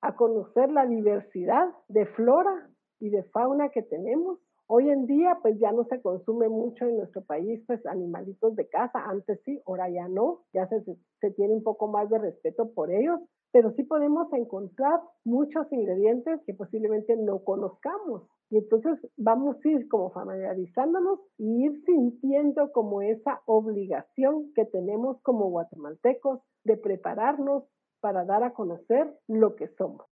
a 0.00 0.14
conocer 0.16 0.70
la 0.70 0.86
diversidad 0.86 1.68
de 1.88 2.06
flora 2.06 2.70
y 3.00 3.10
de 3.10 3.22
fauna 3.24 3.70
que 3.70 3.82
tenemos. 3.82 4.38
Hoy 4.66 4.90
en 4.90 5.06
día, 5.06 5.38
pues 5.40 5.58
ya 5.58 5.72
no 5.72 5.84
se 5.84 6.00
consume 6.02 6.48
mucho 6.48 6.84
en 6.84 6.98
nuestro 6.98 7.22
país, 7.22 7.62
pues 7.66 7.84
animalitos 7.86 8.54
de 8.54 8.68
casa. 8.68 9.02
Antes 9.06 9.40
sí, 9.44 9.60
ahora 9.66 9.88
ya 9.88 10.08
no. 10.08 10.40
Ya 10.52 10.68
se, 10.68 10.82
se 11.20 11.30
tiene 11.30 11.54
un 11.54 11.62
poco 11.62 11.88
más 11.88 12.10
de 12.10 12.18
respeto 12.18 12.70
por 12.74 12.90
ellos, 12.90 13.18
pero 13.50 13.72
sí 13.72 13.82
podemos 13.84 14.30
encontrar 14.34 15.00
muchos 15.24 15.72
ingredientes 15.72 16.40
que 16.46 16.52
posiblemente 16.52 17.16
no 17.16 17.42
conozcamos. 17.44 18.28
Y 18.50 18.58
entonces 18.58 18.98
vamos 19.16 19.56
a 19.64 19.68
ir 19.68 19.88
como 19.88 20.10
familiarizándonos 20.10 21.20
y 21.38 21.64
ir 21.64 21.82
sintiendo 21.84 22.70
como 22.72 23.00
esa 23.02 23.40
obligación 23.46 24.52
que 24.54 24.64
tenemos 24.66 25.20
como 25.22 25.48
guatemaltecos 25.50 26.40
de 26.64 26.76
prepararnos 26.76 27.64
para 28.00 28.24
dar 28.24 28.42
a 28.42 28.52
conocer 28.52 29.12
lo 29.26 29.56
que 29.56 29.68
somos. 29.68 30.06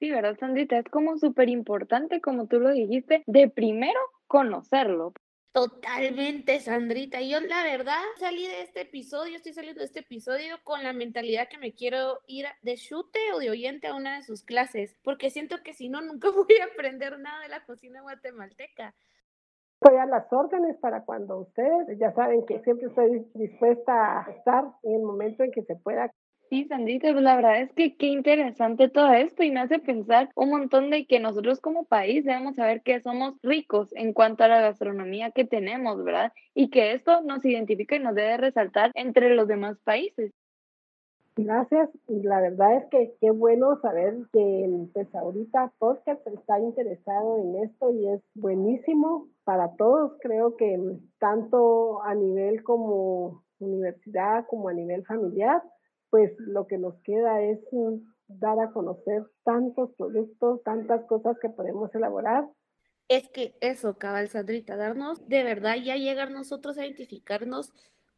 Sí, 0.00 0.10
¿verdad, 0.10 0.36
Sandrita? 0.38 0.78
Es 0.78 0.88
como 0.90 1.16
súper 1.18 1.48
importante, 1.48 2.20
como 2.20 2.46
tú 2.46 2.60
lo 2.60 2.70
dijiste, 2.70 3.22
de 3.26 3.48
primero 3.48 4.00
conocerlo. 4.26 5.12
Totalmente, 5.54 6.58
Sandrita. 6.58 7.20
Yo 7.20 7.38
la 7.40 7.62
verdad 7.62 8.00
salí 8.18 8.44
de 8.44 8.62
este 8.62 8.80
episodio, 8.80 9.36
estoy 9.36 9.52
saliendo 9.52 9.78
de 9.78 9.86
este 9.86 10.00
episodio 10.00 10.56
con 10.64 10.82
la 10.82 10.92
mentalidad 10.92 11.46
que 11.48 11.58
me 11.58 11.72
quiero 11.72 12.18
ir 12.26 12.46
de 12.62 12.74
chute 12.74 13.20
o 13.32 13.38
de 13.38 13.50
oyente 13.50 13.86
a 13.86 13.94
una 13.94 14.16
de 14.16 14.24
sus 14.24 14.42
clases, 14.42 14.96
porque 15.04 15.30
siento 15.30 15.62
que 15.62 15.72
si 15.72 15.88
no, 15.88 16.00
nunca 16.00 16.28
voy 16.34 16.56
a 16.60 16.72
aprender 16.72 17.20
nada 17.20 17.40
de 17.40 17.50
la 17.50 17.64
cocina 17.64 18.02
guatemalteca. 18.02 18.96
Estoy 19.80 19.98
a 19.98 20.06
las 20.06 20.32
órdenes 20.32 20.76
para 20.78 21.04
cuando 21.04 21.38
ustedes, 21.38 21.98
ya 22.00 22.12
saben 22.14 22.44
que 22.46 22.58
siempre 22.64 22.88
estoy 22.88 23.24
dispuesta 23.34 24.22
a 24.26 24.30
estar 24.32 24.64
en 24.82 24.94
el 24.94 25.02
momento 25.02 25.44
en 25.44 25.52
que 25.52 25.62
se 25.62 25.76
pueda. 25.76 26.10
Sí, 26.50 26.66
Sandrita, 26.66 27.10
pues 27.12 27.24
la 27.24 27.36
verdad 27.36 27.62
es 27.62 27.72
que 27.72 27.96
qué 27.96 28.06
interesante 28.06 28.88
todo 28.88 29.12
esto 29.12 29.42
y 29.42 29.50
me 29.50 29.60
hace 29.60 29.78
pensar 29.78 30.30
un 30.36 30.50
montón 30.50 30.90
de 30.90 31.06
que 31.06 31.18
nosotros 31.18 31.60
como 31.60 31.84
país 31.84 32.24
debemos 32.24 32.56
saber 32.56 32.82
que 32.82 33.00
somos 33.00 33.34
ricos 33.42 33.92
en 33.94 34.12
cuanto 34.12 34.44
a 34.44 34.48
la 34.48 34.60
gastronomía 34.60 35.30
que 35.30 35.44
tenemos, 35.44 36.04
¿verdad? 36.04 36.32
Y 36.54 36.70
que 36.70 36.92
esto 36.92 37.22
nos 37.22 37.44
identifica 37.44 37.96
y 37.96 38.00
nos 38.00 38.14
debe 38.14 38.36
resaltar 38.36 38.92
entre 38.94 39.34
los 39.34 39.48
demás 39.48 39.78
países. 39.84 40.32
Gracias, 41.36 41.90
y 42.06 42.22
la 42.22 42.40
verdad 42.40 42.76
es 42.76 42.84
que 42.90 43.14
qué 43.20 43.32
bueno 43.32 43.76
saber 43.80 44.14
que 44.32 44.68
pues 44.92 45.12
ahorita 45.16 45.72
podcast 45.78 46.24
está 46.28 46.60
interesado 46.60 47.38
en 47.38 47.64
esto 47.64 47.90
y 47.90 48.06
es 48.08 48.20
buenísimo 48.34 49.26
para 49.42 49.74
todos, 49.74 50.12
creo 50.20 50.56
que 50.56 50.78
tanto 51.18 52.02
a 52.04 52.14
nivel 52.14 52.62
como 52.62 53.42
universidad 53.58 54.46
como 54.46 54.68
a 54.68 54.74
nivel 54.74 55.04
familiar 55.06 55.60
pues 56.14 56.30
lo 56.38 56.68
que 56.68 56.78
nos 56.78 56.94
queda 57.02 57.42
es 57.42 57.58
mm, 57.72 57.96
dar 58.28 58.60
a 58.60 58.70
conocer 58.70 59.24
tantos 59.42 59.90
productos, 59.98 60.62
tantas 60.62 61.04
cosas 61.06 61.36
que 61.42 61.48
podemos 61.48 61.92
elaborar. 61.92 62.48
Es 63.08 63.28
que 63.30 63.56
eso, 63.60 63.98
cabal 63.98 64.28
Sandrita, 64.28 64.76
darnos 64.76 65.28
de 65.28 65.42
verdad 65.42 65.74
ya 65.74 65.96
llegar 65.96 66.30
nosotros 66.30 66.78
a 66.78 66.86
identificarnos 66.86 67.72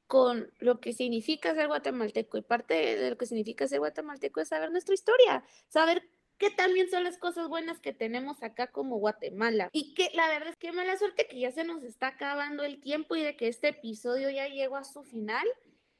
con 0.06 0.52
lo 0.58 0.78
que 0.78 0.92
significa 0.92 1.54
ser 1.54 1.68
guatemalteco 1.68 2.36
y 2.36 2.42
parte 2.42 2.74
de 2.74 3.08
lo 3.08 3.16
que 3.16 3.24
significa 3.24 3.66
ser 3.66 3.78
guatemalteco 3.78 4.42
es 4.42 4.48
saber 4.48 4.70
nuestra 4.70 4.92
historia, 4.92 5.42
saber 5.68 6.02
qué 6.36 6.50
también 6.50 6.90
son 6.90 7.02
las 7.02 7.16
cosas 7.16 7.48
buenas 7.48 7.80
que 7.80 7.94
tenemos 7.94 8.42
acá 8.42 8.66
como 8.66 8.98
Guatemala. 8.98 9.70
Y 9.72 9.94
que 9.94 10.10
la 10.12 10.28
verdad 10.28 10.50
es 10.50 10.56
que 10.56 10.70
mala 10.70 10.98
suerte 10.98 11.28
que 11.28 11.40
ya 11.40 11.50
se 11.50 11.64
nos 11.64 11.82
está 11.82 12.08
acabando 12.08 12.62
el 12.62 12.78
tiempo 12.78 13.16
y 13.16 13.22
de 13.22 13.38
que 13.38 13.48
este 13.48 13.68
episodio 13.68 14.28
ya 14.28 14.48
llegó 14.48 14.76
a 14.76 14.84
su 14.84 15.02
final. 15.02 15.46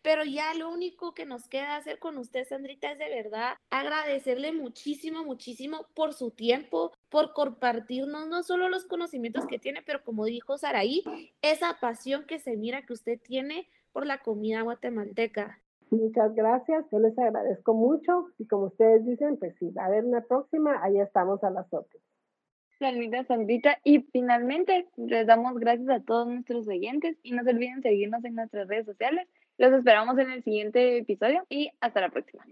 Pero 0.07 0.23
ya 0.23 0.55
lo 0.55 0.71
único 0.71 1.15
que 1.15 1.27
nos 1.27 1.49
queda 1.49 1.75
hacer 1.75 1.99
con 1.99 2.17
usted, 2.17 2.47
Sandrita, 2.47 2.93
es 2.93 2.99
de 3.01 3.09
verdad 3.09 3.55
agradecerle 3.71 4.53
muchísimo, 4.53 5.25
muchísimo 5.25 5.89
por 5.97 6.13
su 6.13 6.31
tiempo, 6.31 6.93
por 7.09 7.33
compartirnos 7.33 8.29
no 8.29 8.45
solo 8.45 8.69
los 8.69 8.85
conocimientos 8.85 9.49
que 9.49 9.59
tiene, 9.59 9.83
pero 9.85 10.05
como 10.05 10.25
dijo 10.25 10.59
Saraí, 10.59 11.03
esa 11.43 11.79
pasión 11.81 12.25
que 12.25 12.39
se 12.39 12.57
mira 12.57 12.83
que 12.83 12.93
usted 12.93 13.19
tiene 13.21 13.67
por 13.91 14.07
la 14.07 14.19
comida 14.19 14.63
guatemalteca. 14.63 15.59
Muchas 15.91 16.33
gracias, 16.37 16.85
yo 16.93 17.01
les 17.01 17.19
agradezco 17.19 17.75
mucho 17.75 18.29
y 18.39 18.47
como 18.47 18.67
ustedes 18.67 19.05
dicen, 19.05 19.37
pues 19.39 19.57
si 19.59 19.71
va 19.71 19.83
a 19.83 19.87
haber 19.87 20.05
una 20.05 20.21
próxima, 20.21 20.85
ahí 20.85 21.01
estamos 21.01 21.43
a 21.43 21.51
las 21.51 21.67
otras. 21.75 22.01
Salmita 22.79 23.25
Sandrita. 23.25 23.79
Y 23.85 24.03
finalmente 24.13 24.87
les 24.97 25.27
damos 25.27 25.55
gracias 25.59 25.89
a 25.89 26.01
todos 26.01 26.29
nuestros 26.29 26.69
oyentes 26.69 27.17
y 27.23 27.33
no 27.33 27.43
se 27.43 27.51
olviden 27.51 27.83
seguirnos 27.83 28.25
en 28.25 28.35
nuestras 28.35 28.69
redes 28.69 28.87
sociales 28.87 29.27
los 29.59 29.73
esperamos 29.73 30.19
en 30.19 30.31
el 30.31 30.43
siguiente 30.43 30.99
episodio 30.99 31.45
y 31.49 31.71
hasta 31.81 32.01
la 32.01 32.09
próxima. 32.11 32.45